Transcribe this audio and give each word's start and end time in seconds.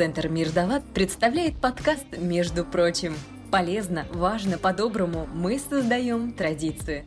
Центр 0.00 0.28
Мирдалат 0.28 0.82
представляет 0.94 1.60
подкаст 1.60 2.06
«Между 2.16 2.64
прочим». 2.64 3.14
Полезно, 3.50 4.06
важно, 4.14 4.56
по-доброму 4.56 5.28
мы 5.34 5.58
создаем 5.58 6.32
традицию. 6.32 7.04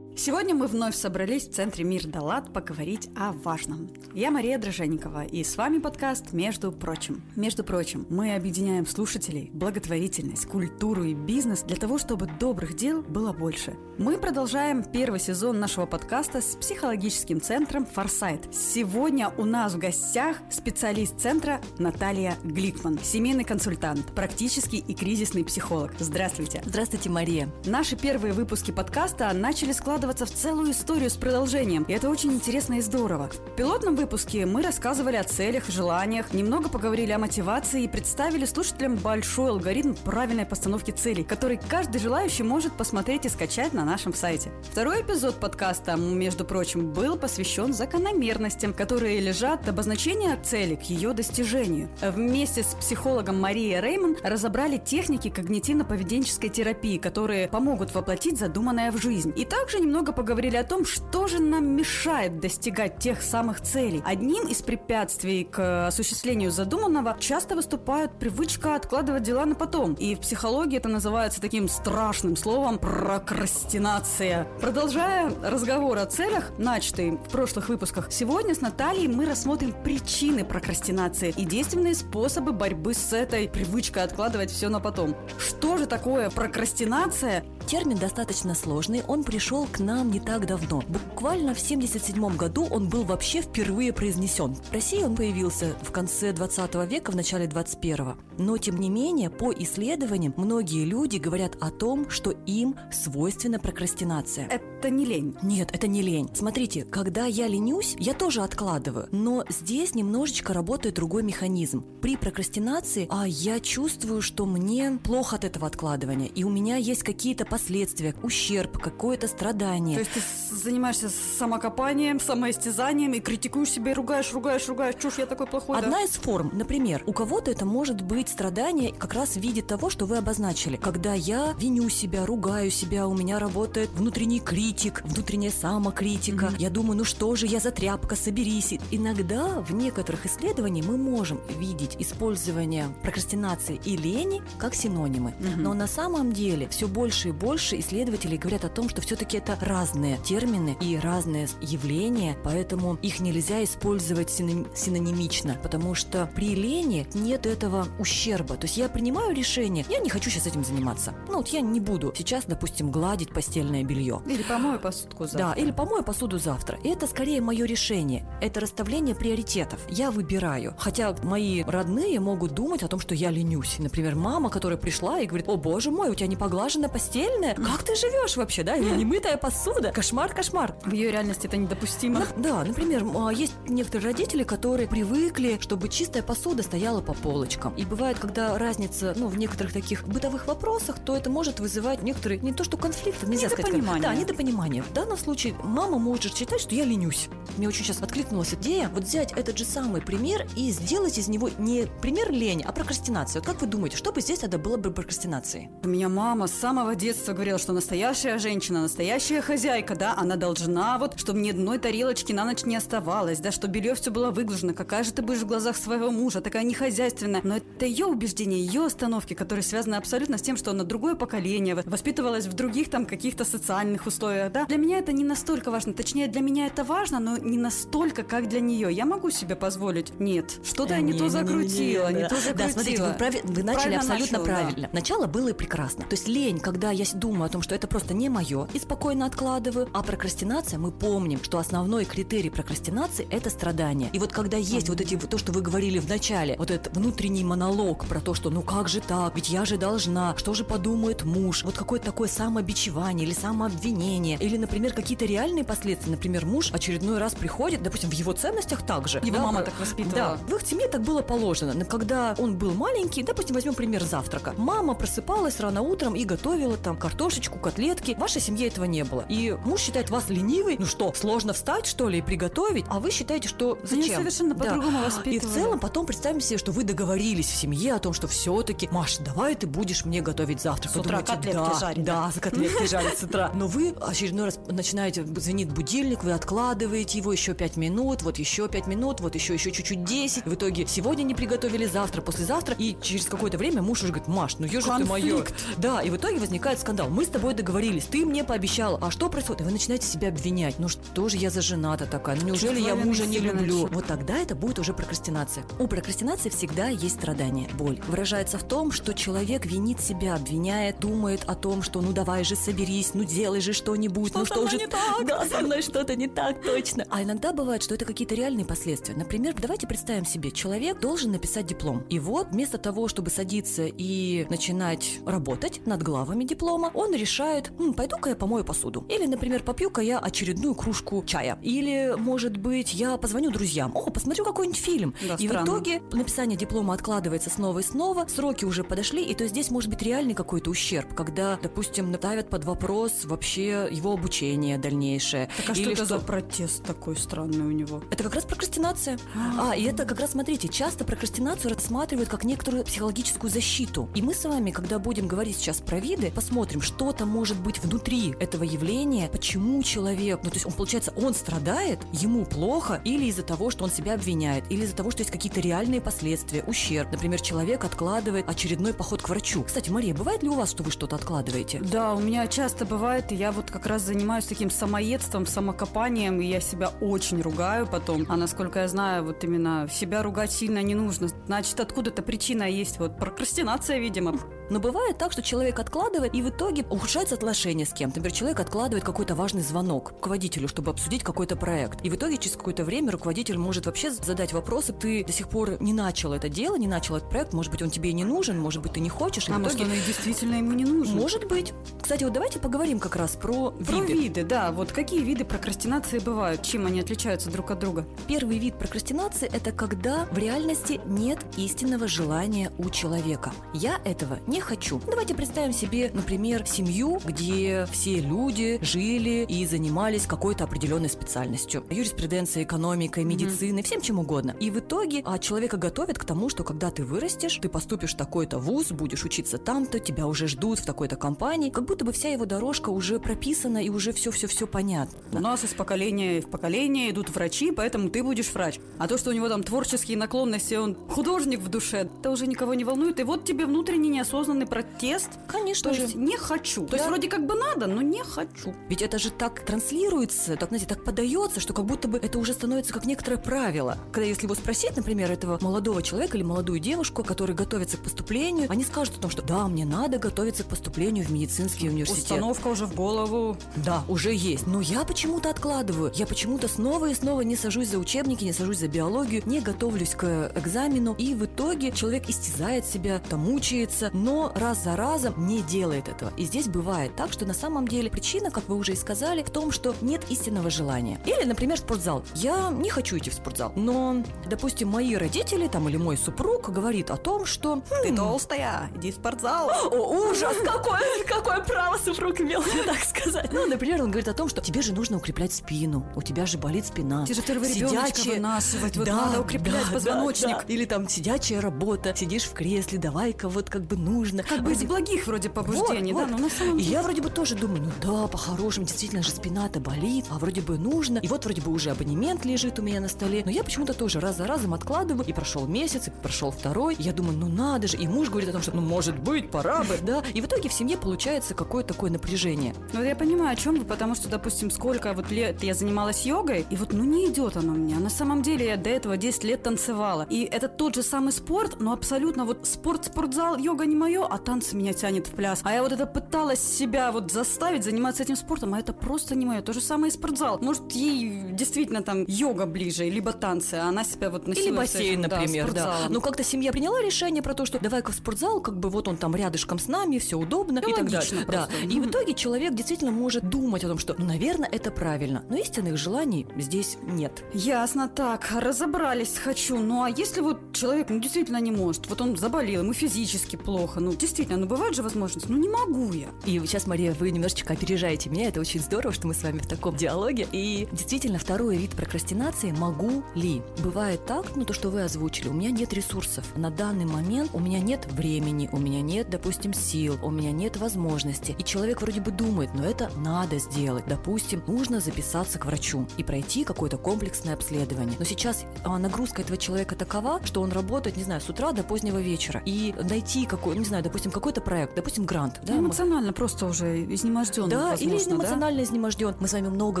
Сегодня 0.32 0.54
мы 0.54 0.66
вновь 0.66 0.96
собрались 0.96 1.46
в 1.46 1.52
Центре 1.52 1.84
Мир 1.84 2.06
Далат 2.06 2.54
поговорить 2.54 3.10
о 3.14 3.32
важном. 3.32 3.90
Я 4.14 4.30
Мария 4.30 4.56
Дроженикова, 4.56 5.26
и 5.26 5.44
с 5.44 5.58
вами 5.58 5.76
подкаст 5.76 6.32
«Между 6.32 6.72
прочим». 6.72 7.22
Между 7.36 7.62
прочим, 7.64 8.06
мы 8.08 8.34
объединяем 8.34 8.86
слушателей, 8.86 9.50
благотворительность, 9.52 10.46
культуру 10.46 11.04
и 11.04 11.12
бизнес 11.12 11.62
для 11.64 11.76
того, 11.76 11.98
чтобы 11.98 12.30
добрых 12.40 12.74
дел 12.74 13.02
было 13.02 13.34
больше. 13.34 13.74
Мы 13.98 14.16
продолжаем 14.16 14.82
первый 14.82 15.20
сезон 15.20 15.60
нашего 15.60 15.84
подкаста 15.84 16.40
с 16.40 16.56
психологическим 16.56 17.42
центром 17.42 17.84
«Форсайт». 17.84 18.54
Сегодня 18.54 19.28
у 19.36 19.44
нас 19.44 19.74
в 19.74 19.78
гостях 19.78 20.38
специалист 20.50 21.20
центра 21.20 21.60
Наталья 21.78 22.36
Гликман, 22.42 22.98
семейный 23.02 23.44
консультант, 23.44 24.06
практический 24.14 24.78
и 24.78 24.94
кризисный 24.94 25.44
психолог. 25.44 25.92
Здравствуйте. 25.98 26.62
Здравствуйте, 26.64 27.10
Мария. 27.10 27.50
Наши 27.66 27.96
первые 27.96 28.32
выпуски 28.32 28.70
подкаста 28.70 29.30
начали 29.34 29.72
складываться 29.72 30.21
вписываться 30.22 30.26
в 30.26 30.30
целую 30.30 30.72
историю 30.72 31.10
с 31.10 31.16
продолжением, 31.16 31.84
и 31.84 31.92
это 31.92 32.08
очень 32.08 32.32
интересно 32.32 32.74
и 32.74 32.80
здорово. 32.80 33.28
В 33.28 33.56
пилотном 33.56 33.96
выпуске 33.96 34.46
мы 34.46 34.62
рассказывали 34.62 35.16
о 35.16 35.24
целях, 35.24 35.68
желаниях, 35.68 36.32
немного 36.32 36.68
поговорили 36.68 37.12
о 37.12 37.18
мотивации 37.18 37.84
и 37.84 37.88
представили 37.88 38.44
слушателям 38.44 38.96
большой 38.96 39.50
алгоритм 39.50 39.94
правильной 40.04 40.46
постановки 40.46 40.90
целей, 40.90 41.24
который 41.24 41.58
каждый 41.68 42.00
желающий 42.00 42.42
может 42.42 42.72
посмотреть 42.72 43.26
и 43.26 43.28
скачать 43.28 43.72
на 43.72 43.84
нашем 43.84 44.14
сайте. 44.14 44.50
Второй 44.70 45.02
эпизод 45.02 45.36
подкаста, 45.36 45.96
между 45.96 46.44
прочим, 46.44 46.92
был 46.92 47.16
посвящен 47.16 47.72
закономерностям, 47.72 48.72
которые 48.72 49.20
лежат 49.20 49.62
от 49.62 49.68
обозначения 49.68 50.38
цели 50.42 50.74
к 50.74 50.82
ее 50.82 51.12
достижению. 51.12 51.88
Вместе 52.00 52.62
с 52.62 52.74
психологом 52.74 53.40
Марией 53.40 53.80
Реймон 53.80 54.16
разобрали 54.22 54.78
техники 54.78 55.28
когнитивно-поведенческой 55.28 56.48
терапии, 56.48 56.98
которые 56.98 57.48
помогут 57.48 57.94
воплотить 57.94 58.38
задуманное 58.38 58.90
в 58.92 58.98
жизнь. 59.00 59.32
И 59.36 59.44
также 59.44 59.80
немного 59.80 60.01
немного 60.02 60.12
поговорили 60.12 60.56
о 60.56 60.64
том, 60.64 60.84
что 60.84 61.28
же 61.28 61.38
нам 61.38 61.76
мешает 61.76 62.40
достигать 62.40 62.98
тех 62.98 63.22
самых 63.22 63.60
целей. 63.60 64.02
Одним 64.04 64.48
из 64.48 64.60
препятствий 64.60 65.44
к 65.44 65.86
осуществлению 65.86 66.50
задуманного 66.50 67.16
часто 67.20 67.54
выступает 67.54 68.18
привычка 68.18 68.74
откладывать 68.74 69.22
дела 69.22 69.46
на 69.46 69.54
потом. 69.54 69.94
И 69.94 70.16
в 70.16 70.20
психологии 70.20 70.78
это 70.78 70.88
называется 70.88 71.40
таким 71.40 71.68
страшным 71.68 72.34
словом 72.34 72.80
прокрастинация. 72.80 74.48
Продолжая 74.60 75.30
разговор 75.40 75.98
о 75.98 76.06
целях, 76.06 76.50
начатый 76.58 77.12
в 77.12 77.30
прошлых 77.30 77.68
выпусках, 77.68 78.10
сегодня 78.10 78.56
с 78.56 78.60
Натальей 78.60 79.06
мы 79.06 79.24
рассмотрим 79.26 79.72
причины 79.84 80.44
прокрастинации 80.44 81.32
и 81.36 81.44
действенные 81.44 81.94
способы 81.94 82.50
борьбы 82.50 82.94
с 82.94 83.12
этой 83.12 83.48
привычкой 83.48 84.02
откладывать 84.02 84.50
все 84.50 84.68
на 84.68 84.80
потом. 84.80 85.14
Что 85.38 85.76
же 85.76 85.86
такое 85.86 86.28
прокрастинация 86.28 87.44
Термин 87.66 87.98
достаточно 87.98 88.54
сложный, 88.54 89.02
он 89.06 89.24
пришел 89.24 89.66
к 89.66 89.78
нам 89.78 90.10
не 90.10 90.20
так 90.20 90.46
давно. 90.46 90.82
Буквально 90.88 91.54
в 91.54 91.62
1977 91.62 92.36
году 92.36 92.66
он 92.70 92.88
был 92.88 93.04
вообще 93.04 93.42
впервые 93.42 93.92
произнесен. 93.92 94.54
В 94.54 94.72
России 94.72 95.02
он 95.02 95.14
появился 95.14 95.74
в 95.82 95.92
конце 95.92 96.32
20 96.32 96.74
века, 96.90 97.12
в 97.12 97.16
начале 97.16 97.46
21 97.46 98.16
Но, 98.38 98.58
тем 98.58 98.76
не 98.78 98.90
менее, 98.90 99.30
по 99.30 99.52
исследованиям, 99.52 100.34
многие 100.36 100.84
люди 100.84 101.16
говорят 101.16 101.56
о 101.60 101.70
том, 101.70 102.10
что 102.10 102.32
им 102.46 102.76
свойственна 102.90 103.58
прокрастинация. 103.58 104.48
Это 104.48 104.90
не 104.90 105.04
лень. 105.04 105.36
Нет, 105.42 105.70
это 105.72 105.86
не 105.86 106.02
лень. 106.02 106.28
Смотрите, 106.34 106.84
когда 106.84 107.26
я 107.26 107.46
ленюсь, 107.46 107.94
я 107.98 108.14
тоже 108.14 108.42
откладываю. 108.42 109.08
Но 109.12 109.44
здесь 109.48 109.94
немножечко 109.94 110.52
работает 110.52 110.96
другой 110.96 111.22
механизм. 111.22 111.84
При 112.00 112.16
прокрастинации 112.16 113.06
а 113.10 113.26
я 113.26 113.60
чувствую, 113.60 114.22
что 114.22 114.46
мне 114.46 114.98
плохо 115.04 115.36
от 115.36 115.44
этого 115.44 115.66
откладывания. 115.66 116.28
И 116.28 116.44
у 116.44 116.50
меня 116.50 116.76
есть 116.76 117.02
какие-то 117.02 117.44
последствия, 117.52 118.14
ущерб, 118.22 118.78
какое-то 118.78 119.28
страдание. 119.28 119.96
То 119.96 120.00
есть 120.00 120.12
ты 120.12 120.20
занимаешься 120.56 121.10
самокопанием, 121.38 122.18
самоистязанием 122.18 123.12
и 123.12 123.20
критикуешь 123.20 123.68
себя 123.68 123.90
и 123.90 123.94
ругаешь, 123.94 124.32
ругаешь, 124.32 124.66
ругаешь, 124.68 124.94
чушь 124.98 125.18
я 125.18 125.26
такой 125.26 125.46
плохой. 125.46 125.76
Одна 125.76 125.98
да? 125.98 126.02
из 126.02 126.12
форм, 126.12 126.50
например, 126.54 127.02
у 127.04 127.12
кого-то 127.12 127.50
это 127.50 127.66
может 127.66 128.00
быть 128.00 128.30
страдание 128.30 128.94
как 128.94 129.12
раз 129.12 129.34
в 129.34 129.40
виде 129.40 129.60
того, 129.60 129.90
что 129.90 130.06
вы 130.06 130.16
обозначили. 130.16 130.76
Когда 130.76 131.12
я 131.12 131.54
виню 131.58 131.90
себя, 131.90 132.24
ругаю 132.24 132.70
себя, 132.70 133.06
у 133.06 133.14
меня 133.14 133.38
работает 133.38 133.90
внутренний 133.90 134.40
критик, 134.40 135.02
внутренняя 135.04 135.52
самокритика. 135.52 136.46
Mm-hmm. 136.46 136.58
Я 136.58 136.70
думаю, 136.70 136.96
ну 136.96 137.04
что 137.04 137.36
же 137.36 137.46
я 137.46 137.60
за 137.60 137.70
тряпка, 137.70 138.16
соберись. 138.16 138.72
Иногда 138.90 139.60
в 139.60 139.74
некоторых 139.74 140.24
исследованиях 140.24 140.86
мы 140.86 140.96
можем 140.96 141.38
видеть 141.58 141.96
использование 141.98 142.86
прокрастинации 143.02 143.78
и 143.84 143.98
лени 143.98 144.40
как 144.56 144.74
синонимы. 144.74 145.34
Mm-hmm. 145.38 145.56
Но 145.56 145.74
на 145.74 145.86
самом 145.86 146.32
деле 146.32 146.66
все 146.68 146.88
больше 146.88 147.28
и 147.28 147.32
больше 147.42 147.80
исследователей 147.80 148.38
говорят 148.38 148.64
о 148.64 148.68
том, 148.68 148.88
что 148.88 149.00
все-таки 149.02 149.36
это 149.36 149.58
разные 149.60 150.16
термины 150.18 150.76
и 150.80 150.96
разные 150.96 151.48
явления, 151.60 152.36
поэтому 152.44 152.94
их 153.02 153.18
нельзя 153.18 153.64
использовать 153.64 154.30
синонимично, 154.30 155.58
потому 155.60 155.96
что 155.96 156.30
при 156.36 156.54
лени 156.54 157.08
нет 157.14 157.46
этого 157.46 157.88
ущерба. 157.98 158.54
То 158.54 158.66
есть 158.66 158.76
я 158.76 158.88
принимаю 158.88 159.34
решение, 159.34 159.84
я 159.88 159.98
не 159.98 160.08
хочу 160.08 160.30
сейчас 160.30 160.46
этим 160.46 160.64
заниматься. 160.64 161.14
Ну 161.28 161.38
вот 161.38 161.48
я 161.48 161.60
не 161.60 161.80
буду 161.80 162.14
сейчас, 162.16 162.44
допустим, 162.44 162.92
гладить 162.92 163.30
постельное 163.30 163.82
белье. 163.82 164.22
Или 164.26 164.44
помою 164.44 164.78
посудку 164.78 165.24
завтра. 165.24 165.38
Да, 165.38 165.52
или 165.54 165.72
помою 165.72 166.04
посуду 166.04 166.38
завтра. 166.38 166.78
И 166.84 166.90
это 166.90 167.08
скорее 167.08 167.40
мое 167.40 167.66
решение. 167.66 168.24
Это 168.40 168.60
расставление 168.60 169.16
приоритетов. 169.16 169.80
Я 169.88 170.12
выбираю. 170.12 170.74
Хотя 170.78 171.16
мои 171.24 171.64
родные 171.64 172.20
могут 172.20 172.52
думать 172.52 172.84
о 172.84 172.88
том, 172.88 173.00
что 173.00 173.16
я 173.16 173.30
ленюсь. 173.32 173.80
Например, 173.80 174.14
мама, 174.14 174.48
которая 174.48 174.78
пришла 174.78 175.18
и 175.18 175.26
говорит, 175.26 175.48
о 175.48 175.56
боже 175.56 175.90
мой, 175.90 176.08
у 176.08 176.14
тебя 176.14 176.28
не 176.28 176.36
поглажена 176.36 176.88
постель, 176.88 177.31
отдельное. 177.32 177.54
Как 177.54 177.82
ты 177.82 177.94
живешь 177.94 178.36
вообще, 178.36 178.62
да? 178.62 178.76
Или 178.76 178.90
немытая 178.90 179.36
посуда? 179.36 179.92
Кошмар, 179.92 180.34
кошмар. 180.34 180.74
В 180.84 180.92
ее 180.92 181.10
реальности 181.10 181.46
это 181.46 181.56
недопустимо. 181.56 182.24
Да, 182.36 182.64
например, 182.64 183.04
а, 183.14 183.30
есть 183.30 183.54
некоторые 183.66 184.12
родители, 184.12 184.44
которые 184.44 184.88
привыкли, 184.88 185.58
чтобы 185.60 185.88
чистая 185.88 186.22
посуда 186.22 186.62
стояла 186.62 187.00
по 187.00 187.14
полочкам. 187.14 187.74
И 187.74 187.84
бывает, 187.84 188.18
когда 188.18 188.58
разница, 188.58 189.14
ну, 189.16 189.28
в 189.28 189.38
некоторых 189.38 189.72
таких 189.72 190.06
бытовых 190.06 190.46
вопросах, 190.46 190.98
то 190.98 191.16
это 191.16 191.30
может 191.30 191.60
вызывать 191.60 192.02
некоторые, 192.02 192.40
не 192.40 192.52
то 192.52 192.64
что 192.64 192.76
конфликты, 192.76 193.26
нельзя 193.26 193.48
сказать. 193.48 193.72
Да, 194.00 194.14
недопонимание. 194.14 194.82
В 194.82 194.92
данном 194.92 195.18
случае 195.18 195.54
мама 195.62 195.98
может 195.98 196.36
считать, 196.36 196.60
что 196.60 196.74
я 196.74 196.84
ленюсь. 196.84 197.28
Мне 197.56 197.68
очень 197.68 197.84
сейчас 197.84 198.02
откликнулась 198.02 198.54
идея 198.54 198.88
вот 198.92 199.04
взять 199.04 199.32
этот 199.32 199.58
же 199.58 199.64
самый 199.64 200.00
пример 200.00 200.46
и 200.56 200.70
сделать 200.70 201.18
из 201.18 201.28
него 201.28 201.50
не 201.58 201.86
пример 202.00 202.30
лень, 202.30 202.62
а 202.62 202.72
прокрастинацию. 202.72 203.42
Вот 203.42 203.50
как 203.50 203.60
вы 203.60 203.66
думаете, 203.66 203.96
что 203.96 204.12
бы 204.12 204.20
здесь 204.20 204.40
тогда 204.40 204.58
было 204.58 204.76
бы 204.76 204.90
прокрастинацией? 204.90 205.70
У 205.82 205.88
меня 205.88 206.08
мама 206.08 206.46
с 206.46 206.52
самого 206.52 206.94
детства 206.94 207.21
детства 207.22 207.34
говорила, 207.34 207.58
что 207.58 207.72
настоящая 207.72 208.38
женщина, 208.38 208.82
настоящая 208.82 209.42
хозяйка, 209.42 209.94
да, 209.94 210.12
она 210.16 210.34
должна 210.34 210.98
вот, 210.98 211.20
чтобы 211.20 211.38
ни 211.38 211.50
одной 211.50 211.78
тарелочки 211.78 212.32
на 212.32 212.44
ночь 212.44 212.64
не 212.64 212.74
оставалось, 212.74 213.38
да, 213.38 213.52
что 213.52 213.68
белье 213.68 213.94
все 213.94 214.10
было 214.10 214.32
выглажено. 214.32 214.74
Какая 214.74 215.04
же 215.04 215.12
ты 215.12 215.22
будешь 215.22 215.42
в 215.42 215.46
глазах 215.46 215.76
своего 215.76 216.10
мужа, 216.10 216.40
такая 216.40 216.64
нехозяйственная. 216.64 217.40
Но 217.44 217.58
это 217.58 217.86
ее 217.86 218.06
убеждения, 218.06 218.58
ее 218.60 218.86
остановки, 218.86 219.34
которые 219.34 219.62
связаны 219.62 219.94
абсолютно 219.94 220.36
с 220.36 220.42
тем, 220.42 220.56
что 220.56 220.72
она 220.72 220.82
другое 220.82 221.14
поколение, 221.14 221.76
воспитывалась 221.76 222.46
в 222.46 222.54
других 222.54 222.90
там 222.90 223.06
каких-то 223.06 223.44
социальных 223.44 224.04
условиях, 224.06 224.50
да. 224.50 224.64
Для 224.64 224.78
меня 224.78 224.98
это 224.98 225.12
не 225.12 225.22
настолько 225.22 225.70
важно, 225.70 225.92
точнее, 225.92 226.26
для 226.26 226.40
меня 226.40 226.66
это 226.66 226.82
важно, 226.82 227.20
но 227.20 227.38
не 227.38 227.56
настолько, 227.56 228.24
как 228.24 228.48
для 228.48 228.58
нее. 228.58 228.92
Я 228.92 229.06
могу 229.06 229.30
себе 229.30 229.54
позволить? 229.54 230.18
Нет. 230.18 230.58
Что-то 230.64 230.94
я 230.94 231.00
не, 231.00 231.12
то 231.12 231.28
закрутила, 231.28 232.10
не, 232.10 232.28
то 232.28 232.34
закрутила. 232.34 232.54
Да, 232.56 232.68
смотрите, 232.68 233.02
вы, 233.04 233.12
прав... 233.12 233.34
вы 233.44 233.62
начали 233.62 233.94
абсолютно 233.94 234.40
правильно. 234.40 234.90
Начало 234.92 235.26
было 235.26 235.50
и 235.50 235.52
прекрасно. 235.52 236.02
То 236.02 236.14
есть 236.14 236.26
лень, 236.26 236.58
когда 236.58 236.90
я 236.90 237.04
я 237.12 237.18
думаю 237.18 237.44
о 237.44 237.48
том, 237.48 237.62
что 237.62 237.74
это 237.74 237.86
просто 237.86 238.14
не 238.14 238.28
мое, 238.28 238.68
и 238.72 238.78
спокойно 238.78 239.26
откладываю. 239.26 239.88
А 239.92 240.02
прокрастинация, 240.02 240.78
мы 240.78 240.90
помним, 240.90 241.42
что 241.42 241.58
основной 241.58 242.04
критерий 242.04 242.50
прокрастинации– 242.50 243.26
это 243.30 243.50
страдание. 243.50 244.10
И 244.12 244.18
вот 244.18 244.32
когда 244.32 244.56
есть 244.56 244.88
вот 244.88 245.00
эти, 245.00 245.16
то, 245.16 245.38
что 245.38 245.52
вы 245.52 245.60
говорили 245.60 245.98
в 245.98 246.08
начале, 246.08 246.56
вот 246.58 246.70
этот 246.70 246.96
внутренний 246.96 247.44
монолог 247.44 248.06
про 248.06 248.20
то, 248.20 248.34
что 248.34 248.50
ну 248.50 248.62
как 248.62 248.88
же 248.88 249.00
так, 249.00 249.34
ведь 249.36 249.50
я 249.50 249.64
же 249.64 249.76
должна, 249.76 250.36
что 250.36 250.54
же 250.54 250.64
подумает 250.64 251.24
муж, 251.24 251.64
вот 251.64 251.76
какое-то 251.76 252.06
такое 252.06 252.28
самобичевание 252.28 253.26
или 253.26 253.34
самообвинение, 253.34 254.38
или, 254.38 254.56
например, 254.56 254.92
какие-то 254.92 255.24
реальные 255.24 255.64
последствия. 255.64 256.10
Например, 256.12 256.46
муж 256.46 256.70
очередной 256.72 257.18
раз 257.18 257.34
приходит, 257.34 257.82
допустим, 257.82 258.10
в 258.10 258.14
его 258.14 258.32
ценностях 258.32 258.84
также. 258.84 259.18
Его 259.22 259.36
да, 259.36 259.42
мама 259.42 259.62
так 259.62 259.78
воспитывала. 259.78 260.38
Да, 260.48 260.54
в 260.54 260.56
их 260.56 260.66
семье 260.66 260.88
так 260.88 261.02
было 261.02 261.22
положено. 261.22 261.72
Но 261.74 261.84
когда 261.84 262.34
он 262.38 262.56
был 262.56 262.72
маленький, 262.72 263.22
допустим, 263.22 263.54
возьмем 263.54 263.74
пример 263.74 264.02
завтрака. 264.02 264.54
Мама 264.56 264.94
просыпалась 264.94 265.60
рано 265.60 265.82
утром 265.82 266.14
и 266.14 266.24
готовила 266.24 266.76
там 266.76 266.96
картошечку, 267.02 267.58
котлетки. 267.58 268.14
В 268.14 268.18
вашей 268.18 268.40
семье 268.40 268.68
этого 268.68 268.84
не 268.84 269.02
было. 269.02 269.24
И 269.28 269.58
муж 269.64 269.80
считает 269.80 270.08
вас 270.08 270.28
ленивой. 270.28 270.76
Ну 270.78 270.86
что, 270.86 271.12
сложно 271.14 271.52
встать, 271.52 271.84
что 271.84 272.08
ли, 272.08 272.20
и 272.20 272.22
приготовить? 272.22 272.84
А 272.88 273.00
вы 273.00 273.10
считаете, 273.10 273.48
что 273.48 273.76
зачем? 273.82 273.98
Они 273.98 274.14
совершенно 274.14 274.54
по-другому 274.54 274.98
да. 274.98 275.06
воспитывали. 275.06 275.34
И 275.34 275.38
в 275.40 275.52
целом 275.52 275.80
потом 275.80 276.06
представим 276.06 276.40
себе, 276.40 276.58
что 276.58 276.70
вы 276.70 276.84
договорились 276.84 277.48
в 277.48 277.56
семье 277.56 277.94
о 277.94 277.98
том, 277.98 278.12
что 278.12 278.28
все-таки, 278.28 278.88
Маша, 278.92 279.20
давай 279.20 279.56
ты 279.56 279.66
будешь 279.66 280.04
мне 280.04 280.20
готовить 280.20 280.60
завтрак. 280.62 280.92
С 280.92 280.96
утра 280.96 281.18
Подумайте, 281.18 281.32
котлетки 281.32 281.72
да, 281.72 281.80
жарить. 281.80 282.04
Да, 282.04 282.30
за 282.32 282.40
котлетки 282.40 282.86
жарить 282.86 283.18
с 283.18 283.22
утра. 283.24 283.50
Но 283.52 283.66
вы 283.66 283.94
очередной 284.00 284.44
раз 284.44 284.60
начинаете, 284.68 285.24
звенит 285.24 285.72
будильник, 285.72 286.22
вы 286.22 286.30
откладываете 286.30 287.18
его 287.18 287.32
еще 287.32 287.54
5 287.54 287.76
минут, 287.76 288.22
вот 288.22 288.38
еще 288.38 288.68
5 288.68 288.86
минут, 288.86 289.20
вот 289.20 289.34
еще, 289.34 289.54
еще 289.54 289.72
чуть-чуть 289.72 290.04
10. 290.04 290.46
В 290.46 290.54
итоге 290.54 290.86
сегодня 290.86 291.24
не 291.24 291.34
приготовили, 291.34 291.84
завтра, 291.84 292.22
послезавтра. 292.22 292.76
И 292.78 292.96
через 293.02 293.26
какое-то 293.26 293.58
время 293.58 293.82
муж 293.82 294.04
уже 294.04 294.12
говорит, 294.12 294.28
Маш, 294.28 294.58
ну 294.60 294.66
ешь 294.66 294.84
ты 294.84 295.04
мое. 295.04 295.44
Да, 295.78 296.00
и 296.00 296.08
в 296.08 296.16
итоге 296.16 296.38
возникает 296.38 296.78
скандал. 296.78 296.91
Мы 296.92 297.24
с 297.24 297.28
тобой 297.28 297.54
договорились, 297.54 298.04
ты 298.04 298.26
мне 298.26 298.44
пообещала. 298.44 298.98
А 299.00 299.10
что 299.10 299.28
происходит? 299.28 299.62
И 299.62 299.64
вы 299.64 299.70
начинаете 299.70 300.06
себя 300.06 300.28
обвинять. 300.28 300.78
Ну 300.78 300.88
что 300.88 301.28
же 301.28 301.36
я 301.36 301.50
за 301.50 301.62
жена-то 301.62 302.06
такая? 302.06 302.36
Ну 302.36 302.48
неужели 302.48 302.80
я 302.80 302.94
мужа 302.94 303.26
не 303.26 303.38
люблю? 303.38 303.86
Вот 303.86 304.06
тогда 304.06 304.38
это 304.38 304.54
будет 304.54 304.78
уже 304.78 304.92
прокрастинация. 304.92 305.64
У 305.78 305.86
прокрастинации 305.86 306.50
всегда 306.50 306.88
есть 306.88 307.16
страдание, 307.16 307.68
боль. 307.78 308.00
Выражается 308.06 308.58
в 308.58 308.64
том, 308.64 308.92
что 308.92 309.14
человек 309.14 309.64
винит 309.64 310.00
себя, 310.00 310.34
обвиняет, 310.34 311.00
думает 311.00 311.44
о 311.46 311.54
том, 311.54 311.82
что 311.82 312.00
ну 312.00 312.12
давай 312.12 312.44
же 312.44 312.56
соберись, 312.56 313.14
ну 313.14 313.24
делай 313.24 313.60
же 313.60 313.72
что-нибудь, 313.72 314.34
ну 314.34 314.44
что 314.44 314.68
же... 314.68 314.76
не 314.76 314.86
так? 314.86 315.26
Да, 315.26 315.46
со 315.46 315.60
мной 315.60 315.82
что-то 315.82 316.16
не 316.16 316.28
так, 316.28 316.62
точно. 316.62 317.06
А 317.08 317.22
иногда 317.22 317.52
бывает, 317.52 317.82
что 317.82 317.94
это 317.94 318.04
какие-то 318.04 318.34
реальные 318.34 318.66
последствия. 318.66 319.14
Например, 319.14 319.54
давайте 319.56 319.86
представим 319.86 320.26
себе, 320.26 320.50
человек 320.50 321.00
должен 321.00 321.32
написать 321.32 321.66
диплом. 321.66 322.04
И 322.08 322.18
вот 322.18 322.48
вместо 322.50 322.78
того, 322.78 323.08
чтобы 323.08 323.30
садиться 323.30 323.84
и 323.86 324.46
начинать 324.50 325.20
работать 325.24 325.86
над 325.86 326.02
главами 326.02 326.44
диплома, 326.44 326.81
он 326.94 327.14
решает, 327.14 327.70
пойду-ка 327.96 328.30
я 328.30 328.36
помою 328.36 328.64
посуду. 328.64 329.04
Или, 329.08 329.26
например, 329.26 329.62
попью-ка 329.62 330.00
я 330.00 330.18
очередную 330.18 330.74
кружку 330.74 331.22
чая. 331.26 331.58
Или, 331.62 332.14
может 332.16 332.56
быть, 332.56 332.94
я 332.94 333.16
позвоню 333.16 333.50
друзьям. 333.50 333.92
О, 333.94 334.10
посмотрю 334.10 334.44
какой-нибудь 334.44 334.80
фильм. 334.80 335.14
Да, 335.26 335.34
и 335.34 335.46
странно. 335.46 335.66
в 335.66 335.68
итоге 335.68 336.02
написание 336.12 336.56
диплома 336.56 336.94
откладывается 336.94 337.50
снова 337.50 337.80
и 337.80 337.82
снова, 337.82 338.26
сроки 338.28 338.64
уже 338.64 338.84
подошли, 338.84 339.24
и 339.24 339.34
то 339.34 339.46
здесь 339.46 339.70
может 339.70 339.90
быть 339.90 340.02
реальный 340.02 340.34
какой-то 340.34 340.70
ущерб, 340.70 341.14
когда, 341.14 341.58
допустим, 341.62 342.14
ставят 342.14 342.50
под 342.50 342.64
вопрос 342.64 343.24
вообще 343.24 343.88
его 343.90 344.12
обучение 344.12 344.78
дальнейшее. 344.78 345.48
Так 345.56 345.70
а 345.70 345.74
что 345.74 345.82
Или 345.82 345.92
это 345.92 346.04
за 346.04 346.18
протест 346.18 346.84
такой 346.84 347.16
странный 347.16 347.66
у 347.66 347.72
него? 347.72 348.02
это 348.10 348.22
как 348.22 348.34
раз 348.34 348.44
прокрастинация. 348.44 349.18
А, 349.58 349.74
и 349.74 349.82
это 349.82 350.04
как 350.04 350.20
раз, 350.20 350.32
смотрите, 350.32 350.68
часто 350.68 351.04
прокрастинацию 351.04 351.74
рассматривают 351.74 352.28
как 352.28 352.44
некоторую 352.44 352.84
психологическую 352.84 353.50
защиту. 353.50 354.08
И 354.14 354.22
мы 354.22 354.34
с 354.34 354.44
вами, 354.44 354.70
когда 354.70 354.98
будем 354.98 355.26
говорить 355.26 355.56
сейчас 355.56 355.80
про 355.80 355.98
виды, 355.98 356.30
посмотрим, 356.30 356.71
что 356.80 357.12
там 357.12 357.28
может 357.28 357.60
быть 357.60 357.78
внутри 357.82 358.34
этого 358.40 358.64
явления, 358.64 359.28
почему 359.28 359.82
человек, 359.82 360.40
ну 360.42 360.50
то 360.50 360.56
есть 360.56 360.66
он, 360.66 360.72
получается, 360.72 361.12
он 361.16 361.34
страдает, 361.34 362.00
ему 362.12 362.44
плохо, 362.44 363.00
или 363.04 363.26
из-за 363.26 363.42
того, 363.42 363.70
что 363.70 363.84
он 363.84 363.90
себя 363.90 364.14
обвиняет, 364.14 364.64
или 364.70 364.84
из-за 364.84 364.96
того, 364.96 365.10
что 365.10 365.20
есть 365.20 365.30
какие-то 365.30 365.60
реальные 365.60 366.00
последствия, 366.00 366.62
ущерб. 366.66 367.10
Например, 367.12 367.40
человек 367.40 367.84
откладывает 367.84 368.48
очередной 368.48 368.94
поход 368.94 369.22
к 369.22 369.28
врачу. 369.28 369.64
Кстати, 369.64 369.90
Мария, 369.90 370.14
бывает 370.14 370.42
ли 370.42 370.48
у 370.48 370.54
вас, 370.54 370.70
что 370.70 370.82
вы 370.82 370.90
что-то 370.90 371.16
откладываете? 371.16 371.80
Да, 371.80 372.14
у 372.14 372.20
меня 372.20 372.46
часто 372.46 372.84
бывает, 372.84 373.32
и 373.32 373.34
я 373.34 373.52
вот 373.52 373.70
как 373.70 373.86
раз 373.86 374.02
занимаюсь 374.02 374.44
таким 374.44 374.70
самоедством, 374.70 375.46
самокопанием, 375.46 376.40
и 376.40 376.46
я 376.46 376.60
себя 376.60 376.90
очень 377.00 377.40
ругаю 377.40 377.86
потом. 377.86 378.26
А 378.28 378.36
насколько 378.36 378.80
я 378.80 378.88
знаю, 378.88 379.24
вот 379.24 379.42
именно 379.44 379.88
себя 379.90 380.22
ругать 380.22 380.52
сильно 380.52 380.82
не 380.82 380.94
нужно. 380.94 381.28
Значит, 381.46 381.80
откуда-то 381.80 382.22
причина 382.22 382.64
есть. 382.64 382.98
Вот 382.98 383.18
прокрастинация, 383.18 383.98
видимо. 383.98 384.38
Но 384.72 384.80
бывает 384.80 385.18
так, 385.18 385.32
что 385.32 385.42
человек 385.42 385.78
откладывает, 385.78 386.34
и 386.34 386.40
в 386.40 386.48
итоге 386.48 386.86
ухудшаются 386.88 387.34
отношения 387.34 387.84
с 387.84 387.92
кем-то. 387.92 388.20
Например, 388.20 388.34
человек 388.34 388.60
откладывает 388.60 389.04
какой-то 389.04 389.34
важный 389.34 389.60
звонок 389.60 390.12
руководителю, 390.12 390.66
чтобы 390.66 390.90
обсудить 390.92 391.22
какой-то 391.22 391.56
проект. 391.56 392.02
И 392.02 392.08
в 392.08 392.14
итоге 392.14 392.38
через 392.38 392.56
какое-то 392.56 392.82
время 392.82 393.12
руководитель 393.12 393.58
может 393.58 393.84
вообще 393.84 394.10
задать 394.10 394.54
вопросы. 394.54 394.94
Ты 394.94 395.24
до 395.24 395.32
сих 395.32 395.50
пор 395.50 395.76
не 395.82 395.92
начал 395.92 396.32
это 396.32 396.48
дело, 396.48 396.76
не 396.76 396.86
начал 396.86 397.16
этот 397.16 397.28
проект. 397.28 397.52
Может 397.52 397.70
быть, 397.70 397.82
он 397.82 397.90
тебе 397.90 398.08
и 398.08 398.12
не 398.14 398.24
нужен, 398.24 398.58
может 398.58 398.80
быть, 398.82 398.94
ты 398.94 399.00
не 399.00 399.10
хочешь. 399.10 399.46
А 399.50 399.58
может, 399.58 399.78
он 399.78 399.92
и 399.92 400.00
действительно 400.06 400.54
ему 400.54 400.72
не 400.72 400.86
нужен? 400.86 401.16
Может 401.18 401.46
быть. 401.48 401.74
Кстати, 402.00 402.24
вот 402.24 402.32
давайте 402.32 402.58
поговорим 402.58 402.98
как 402.98 403.16
раз 403.16 403.32
про, 403.32 403.72
Про 403.72 403.96
виды. 404.00 404.12
виды, 404.14 404.42
да. 404.42 404.72
Вот 404.72 404.90
какие 404.90 405.20
виды 405.20 405.44
прокрастинации 405.44 406.18
бывают? 406.18 406.62
Чем 406.62 406.86
они 406.86 407.00
отличаются 407.00 407.50
друг 407.50 407.70
от 407.72 407.78
друга? 407.78 408.06
Первый 408.26 408.56
вид 408.56 408.78
прокрастинации– 408.78 409.50
это 409.52 409.70
когда 409.70 410.24
в 410.30 410.38
реальности 410.38 410.98
нет 411.04 411.40
истинного 411.58 412.08
желания 412.08 412.72
у 412.78 412.88
человека. 412.88 413.52
Я 413.74 414.00
этого 414.06 414.38
не 414.46 414.61
хочу. 414.62 415.00
Давайте 415.06 415.34
представим 415.34 415.72
себе, 415.72 416.10
например, 416.12 416.66
семью, 416.66 417.20
где 417.24 417.86
все 417.92 418.20
люди 418.20 418.78
жили 418.82 419.44
и 419.48 419.66
занимались 419.66 420.26
какой-то 420.26 420.64
определенной 420.64 421.08
специальностью. 421.08 421.84
Юриспруденцией, 421.90 422.64
экономикой, 422.64 423.24
медициной, 423.24 423.82
всем 423.82 424.00
чем 424.00 424.18
угодно. 424.18 424.56
И 424.60 424.70
в 424.70 424.78
итоге 424.78 425.22
а, 425.24 425.38
человека 425.38 425.76
готовят 425.76 426.18
к 426.18 426.24
тому, 426.24 426.48
что 426.48 426.64
когда 426.64 426.90
ты 426.90 427.04
вырастешь, 427.04 427.58
ты 427.60 427.68
поступишь 427.68 428.14
в 428.14 428.16
такой-то 428.16 428.58
вуз, 428.58 428.92
будешь 428.92 429.24
учиться 429.24 429.58
там-то, 429.58 429.98
тебя 429.98 430.26
уже 430.26 430.48
ждут 430.48 430.78
в 430.78 430.86
такой-то 430.86 431.16
компании. 431.16 431.70
Как 431.70 431.84
будто 431.84 432.04
бы 432.04 432.12
вся 432.12 432.30
его 432.30 432.44
дорожка 432.44 432.90
уже 432.90 433.18
прописана 433.18 433.78
и 433.82 433.90
уже 433.90 434.12
все-все-все 434.12 434.66
понятно. 434.66 435.18
У 435.32 435.40
нас 435.40 435.64
из 435.64 435.74
поколения 435.74 436.40
в 436.40 436.48
поколение 436.48 437.10
идут 437.10 437.30
врачи, 437.30 437.72
поэтому 437.72 438.08
ты 438.08 438.22
будешь 438.22 438.52
врач. 438.52 438.78
А 438.98 439.08
то, 439.08 439.18
что 439.18 439.30
у 439.30 439.32
него 439.32 439.48
там 439.48 439.62
творческие 439.62 440.16
наклонности, 440.16 440.74
он 440.74 440.96
художник 441.08 441.60
в 441.60 441.68
душе, 441.68 442.08
это 442.20 442.30
уже 442.30 442.46
никого 442.46 442.74
не 442.74 442.84
волнует. 442.84 443.20
И 443.20 443.24
вот 443.24 443.44
тебе 443.44 443.66
внутренний 443.66 444.10
неосознанный 444.52 444.66
протест. 444.66 445.28
Конечно 445.48 445.90
То 445.90 445.96
же. 445.96 446.02
есть 446.02 446.14
не 446.14 446.36
хочу. 446.36 446.82
То 446.82 446.92
Да. 446.92 446.96
есть 446.96 447.08
вроде 447.08 447.28
как 447.28 447.46
бы 447.46 447.54
надо, 447.54 447.86
но 447.86 448.02
не 448.02 448.22
хочу. 448.22 448.74
Ведь 448.88 449.02
это 449.02 449.18
же 449.18 449.30
так 449.30 449.64
транслируется, 449.64 450.56
так, 450.56 450.68
знаете, 450.68 450.86
так 450.86 451.04
подается, 451.04 451.60
что 451.60 451.72
как 451.72 451.84
будто 451.86 452.08
бы 452.08 452.18
это 452.18 452.38
уже 452.38 452.52
становится 452.52 452.92
как 452.92 453.04
некоторое 453.04 453.38
правило. 453.38 453.98
Когда 454.12 454.26
если 454.26 454.44
его 454.44 454.54
спросить, 454.54 454.96
например, 454.96 455.30
этого 455.30 455.58
молодого 455.60 456.02
человека 456.02 456.36
или 456.36 456.44
молодую 456.44 456.78
девушку, 456.78 457.24
которые 457.24 457.56
готовятся 457.56 457.96
к 457.96 458.00
поступлению, 458.02 458.70
они 458.70 458.84
скажут 458.84 459.16
о 459.18 459.20
том, 459.20 459.30
что 459.30 459.42
да, 459.42 459.66
мне 459.68 459.84
надо 459.84 460.18
готовиться 460.18 460.64
к 460.64 460.66
поступлению 460.66 461.24
в 461.24 461.30
медицинский 461.30 461.88
университет. 461.88 462.22
Установка 462.24 462.68
уже 462.68 462.86
в 462.86 462.94
голову. 462.94 463.56
Да, 463.76 464.04
уже 464.08 464.32
есть. 464.34 464.66
Но 464.66 464.80
я 464.80 465.04
почему-то 465.04 465.50
откладываю. 465.50 466.12
Я 466.14 466.26
почему-то 466.26 466.68
снова 466.68 467.10
и 467.10 467.14
снова 467.14 467.40
не 467.42 467.56
сажусь 467.56 467.88
за 467.88 467.98
учебники, 467.98 468.44
не 468.44 468.52
сажусь 468.52 468.78
за 468.78 468.88
биологию, 468.88 469.42
не 469.46 469.60
готовлюсь 469.60 470.10
к 470.14 470.52
экзамену. 470.54 471.14
И 471.18 471.34
в 471.34 471.44
итоге 471.44 471.92
человек 471.92 472.28
истязает 472.28 472.84
себя, 472.86 473.20
там 473.28 473.40
мучается, 473.40 474.10
но 474.12 474.31
раз 474.54 474.82
за 474.84 474.96
разом 474.96 475.46
не 475.46 475.62
делает 475.62 476.08
этого. 476.08 476.32
И 476.36 476.44
здесь 476.44 476.66
бывает 476.68 477.14
так, 477.16 477.32
что 477.32 477.44
на 477.46 477.54
самом 477.54 477.86
деле 477.88 478.10
причина, 478.10 478.50
как 478.50 478.68
вы 478.68 478.76
уже 478.76 478.92
и 478.92 478.96
сказали, 478.96 479.42
в 479.42 479.50
том, 479.50 479.70
что 479.72 479.94
нет 480.00 480.22
истинного 480.30 480.70
желания. 480.70 481.20
Или, 481.26 481.44
например, 481.44 481.78
спортзал. 481.78 482.24
Я 482.34 482.70
не 482.70 482.90
хочу 482.90 483.18
идти 483.18 483.30
в 483.30 483.34
спортзал, 483.34 483.72
но, 483.76 484.22
допустим, 484.48 484.88
мои 484.88 485.14
родители 485.16 485.68
там 485.68 485.88
или 485.88 485.96
мой 485.96 486.16
супруг 486.16 486.70
говорит 486.70 487.10
о 487.10 487.16
том, 487.16 487.46
что 487.46 487.82
Ты 488.02 488.10
«Хм, 488.12 488.16
толстая, 488.16 488.90
иди 488.96 489.12
в 489.12 489.16
спортзал. 489.16 489.70
о, 489.90 490.28
ужас! 490.30 490.56
Какое, 490.64 491.00
какое 491.26 491.60
право 491.64 491.96
супруг 491.98 492.40
имел, 492.40 492.62
так 492.86 492.98
сказать. 493.04 493.50
Ну, 493.52 493.66
например, 493.66 494.02
он 494.02 494.10
говорит 494.10 494.28
о 494.28 494.34
том, 494.34 494.48
что 494.48 494.60
тебе 494.60 494.82
же 494.82 494.92
нужно 494.92 495.16
укреплять 495.18 495.52
спину. 495.52 496.06
У 496.16 496.22
тебя 496.22 496.46
же 496.46 496.58
болит 496.58 496.86
спина. 496.86 497.24
Тебе 497.26 497.34
же 497.36 497.42
ребеночка 497.42 498.16
Сидячая- 498.16 498.34
вынашивать, 498.36 498.96
вот 498.96 499.06
Да, 499.06 499.26
надо 499.26 499.40
укреплять 499.40 499.86
да, 499.86 499.92
позвоночник. 499.92 500.48
да, 500.58 500.64
да. 500.66 500.72
Или 500.72 500.84
там 500.84 501.08
сидячая 501.08 501.60
работа, 501.60 502.14
сидишь 502.16 502.44
в 502.44 502.52
кресле, 502.52 502.98
давай-ка 502.98 503.48
вот 503.48 503.68
как 503.70 503.82
бы 503.82 503.96
нужно. 504.22 504.42
Как 504.42 504.62
бы 504.62 504.72
из 504.72 504.82
благих 504.84 505.26
вроде 505.26 505.50
побуждений, 505.50 506.12
вот, 506.12 506.26
да, 506.26 506.32
вот. 506.32 506.40
но 506.40 506.46
на 506.46 506.50
самом 506.50 506.78
И 506.78 506.82
деле... 506.82 506.92
я 506.92 507.02
вроде 507.02 507.22
бы 507.22 507.30
тоже 507.30 507.54
думаю, 507.54 507.82
ну 507.82 507.90
да, 508.00 508.28
по-хорошему, 508.28 508.86
действительно 508.86 509.22
же 509.22 509.30
спина-то 509.30 509.80
болит, 509.80 510.26
а 510.30 510.38
вроде 510.38 510.60
бы 510.60 510.78
нужно. 510.78 511.18
И 511.18 511.28
вот 511.28 511.44
вроде 511.44 511.60
бы 511.60 511.72
уже 511.72 511.90
абонемент 511.90 512.44
лежит 512.44 512.78
у 512.78 512.82
меня 512.82 513.00
на 513.00 513.08
столе, 513.08 513.42
но 513.44 513.50
я 513.50 513.64
почему-то 513.64 513.94
тоже 513.94 514.20
раз 514.20 514.36
за 514.36 514.46
разом 514.46 514.74
откладываю, 514.74 515.26
и 515.26 515.32
прошел 515.32 515.66
месяц, 515.66 516.08
и 516.08 516.10
прошел 516.10 516.50
второй. 516.50 516.94
И 516.94 517.02
я 517.02 517.12
думаю, 517.12 517.36
ну 517.36 517.48
надо 517.48 517.88
же. 517.88 517.96
И 517.96 518.06
муж 518.06 518.28
говорит 518.28 518.48
о 518.50 518.52
том, 518.52 518.62
что 518.62 518.74
ну 518.74 518.82
может 518.82 519.18
быть, 519.18 519.50
пора 519.50 519.82
бы, 519.82 519.98
да. 520.02 520.22
И 520.34 520.40
в 520.40 520.46
итоге 520.46 520.68
в 520.68 520.72
семье 520.72 520.96
получается 520.96 521.54
какое-то 521.54 521.94
такое 521.94 522.10
напряжение. 522.10 522.74
Ну, 522.92 523.02
я 523.02 523.16
понимаю, 523.16 523.52
о 523.52 523.56
чем 523.56 523.76
вы, 523.76 523.84
потому 523.84 524.14
что, 524.14 524.28
допустим, 524.28 524.70
сколько 524.70 525.12
вот 525.12 525.30
лет 525.30 525.62
я 525.62 525.74
занималась 525.74 526.24
йогой, 526.24 526.64
и 526.70 526.76
вот, 526.76 526.92
ну, 526.92 527.04
не 527.04 527.28
идет 527.28 527.56
оно 527.56 527.72
мне. 527.72 527.96
А 527.96 528.00
на 528.00 528.10
самом 528.10 528.42
деле 528.42 528.66
я 528.66 528.76
до 528.76 528.90
этого 528.90 529.16
10 529.16 529.44
лет 529.44 529.62
танцевала. 529.62 530.26
И 530.30 530.44
это 530.44 530.68
тот 530.68 530.94
же 530.94 531.02
самый 531.02 531.32
спорт, 531.32 531.80
но 531.80 531.92
абсолютно 531.92 532.44
вот 532.44 532.66
спорт, 532.66 533.06
спортзал, 533.06 533.56
йога 533.56 533.86
не 533.86 533.96
мое, 533.96 534.11
а 534.20 534.38
танцы 534.38 534.76
меня 534.76 534.92
тянет 534.92 535.26
в 535.26 535.30
пляс. 535.32 535.60
А 535.62 535.72
я 535.72 535.82
вот 535.82 535.92
это 535.92 536.06
пыталась 536.06 536.60
себя 536.60 537.12
вот 537.12 537.30
заставить 537.30 537.84
заниматься 537.84 538.22
этим 538.22 538.36
спортом, 538.36 538.74
а 538.74 538.78
это 538.78 538.92
просто 538.92 539.34
не 539.34 539.46
мое. 539.46 539.62
То 539.62 539.72
же 539.72 539.80
самое 539.80 540.10
и 540.10 540.14
спортзал. 540.14 540.58
Может, 540.60 540.92
ей 540.92 541.52
действительно 541.52 542.02
там 542.02 542.24
йога 542.26 542.66
ближе, 542.66 543.08
либо 543.08 543.32
танцы, 543.32 543.74
а 543.74 543.88
она 543.88 544.04
себя 544.04 544.30
вот 544.30 544.42
Или 544.42 544.50
насилует 544.50 544.88
с 544.88 544.92
бассейн, 544.92 545.20
этим, 545.20 545.28
да, 545.28 545.36
например, 545.38 545.72
да. 545.72 545.80
спортзалом. 545.80 546.12
Ну, 546.12 546.20
как-то 546.20 546.44
семья 546.44 546.72
приняла 546.72 547.00
решение 547.00 547.42
про 547.42 547.54
то, 547.54 547.66
что 547.66 547.78
давай-ка 547.78 548.12
в 548.12 548.14
спортзал, 548.14 548.60
как 548.60 548.78
бы 548.78 548.90
вот 548.90 549.08
он 549.08 549.16
там 549.16 549.34
рядышком 549.34 549.78
с 549.78 549.88
нами, 549.88 550.18
все 550.18 550.36
удобно 550.36 550.80
Ну, 550.82 550.88
и 550.88 550.94
так 550.94 551.10
далее. 551.10 551.44
Да. 551.46 551.68
И 551.82 552.00
в 552.00 552.06
итоге 552.06 552.34
человек 552.34 552.74
действительно 552.74 553.10
может 553.10 553.48
думать 553.48 553.84
о 553.84 553.88
том, 553.88 553.98
что, 553.98 554.14
ну, 554.18 554.24
наверное, 554.24 554.68
это 554.68 554.90
правильно. 554.90 555.44
Но 555.48 555.56
истинных 555.56 555.96
желаний 555.96 556.46
здесь 556.56 556.96
нет. 557.02 557.44
Ясно, 557.52 558.08
так, 558.08 558.48
разобрались 558.52 559.36
хочу. 559.36 559.78
Ну 559.78 560.02
а 560.02 560.10
если 560.10 560.40
вот 560.40 560.72
человек 560.72 561.08
ну, 561.10 561.18
действительно 561.18 561.58
не 561.58 561.70
может, 561.70 562.08
вот 562.08 562.20
он 562.20 562.36
заболел, 562.36 562.82
ему 562.82 562.92
физически 562.92 563.56
плохо, 563.56 564.00
Ну, 564.02 564.12
действительно, 564.14 564.58
ну 564.58 564.66
бывает 564.66 564.96
же 564.96 565.02
возможность, 565.02 565.48
ну 565.48 565.56
не 565.56 565.68
могу 565.68 566.12
я. 566.12 566.30
И 566.44 566.58
сейчас, 566.66 566.88
Мария, 566.88 567.14
вы 567.14 567.30
немножечко 567.30 567.72
опережаете 567.72 568.30
меня, 568.30 568.48
это 568.48 568.60
очень 568.60 568.80
здорово, 568.80 569.14
что 569.14 569.28
мы 569.28 569.34
с 569.34 569.42
вами 569.44 569.60
в 569.60 569.68
таком 569.68 569.96
диалоге. 569.96 570.48
И 570.50 570.88
действительно, 570.90 571.38
второй 571.38 571.76
вид 571.76 571.92
прокрастинации– 571.92 572.72
могу 572.78 573.22
ли? 573.36 573.62
Бывает 573.78 574.26
так, 574.26 574.56
ну 574.56 574.64
то, 574.64 574.72
что 574.72 574.90
вы 574.90 575.02
озвучили, 575.02 575.46
у 575.48 575.52
меня 575.52 575.70
нет 575.70 575.92
ресурсов. 575.92 576.44
На 576.56 576.70
данный 576.70 577.04
момент 577.04 577.50
у 577.52 577.60
меня 577.60 577.78
нет 577.78 578.10
времени, 578.10 578.68
у 578.72 578.78
меня 578.78 579.02
нет, 579.02 579.30
допустим, 579.30 579.72
сил, 579.72 580.18
у 580.20 580.30
меня 580.30 580.50
нет 580.50 580.78
возможности. 580.78 581.54
И 581.56 581.62
человек 581.62 582.02
вроде 582.02 582.20
бы 582.20 582.32
думает, 582.32 582.70
но 582.74 582.84
это 582.84 583.08
надо 583.16 583.60
сделать. 583.60 584.04
Допустим, 584.08 584.64
нужно 584.66 584.98
записаться 584.98 585.60
к 585.60 585.64
врачу 585.66 586.08
и 586.16 586.24
пройти 586.24 586.64
какое-то 586.64 586.98
комплексное 586.98 587.54
обследование. 587.54 588.16
Но 588.18 588.24
сейчас 588.24 588.64
а, 588.82 588.98
нагрузка 588.98 589.42
этого 589.42 589.56
человека 589.56 589.94
такова, 589.94 590.40
что 590.44 590.60
он 590.60 590.72
работает, 590.72 591.16
не 591.16 591.22
знаю, 591.22 591.40
с 591.40 591.48
утра 591.48 591.70
до 591.70 591.84
позднего 591.84 592.18
вечера. 592.18 592.62
И 592.66 592.94
найти 593.08 593.46
какой, 593.46 593.76
не 593.78 593.84
знаю, 593.92 594.04
допустим, 594.04 594.32
какой-то 594.32 594.62
проект, 594.62 594.94
допустим, 594.94 595.26
грант. 595.26 595.60
Да, 595.64 595.76
эмоционально 595.76 596.32
просто 596.32 596.64
уже 596.64 597.04
изнеможден. 597.14 597.68
Да, 597.68 597.90
возможно, 597.90 598.04
или 598.04 598.32
эмоционально 598.32 598.78
да? 598.78 598.84
изнеможден. 598.84 599.34
Мы 599.38 599.48
с 599.48 599.52
вами 599.52 599.68
много 599.68 600.00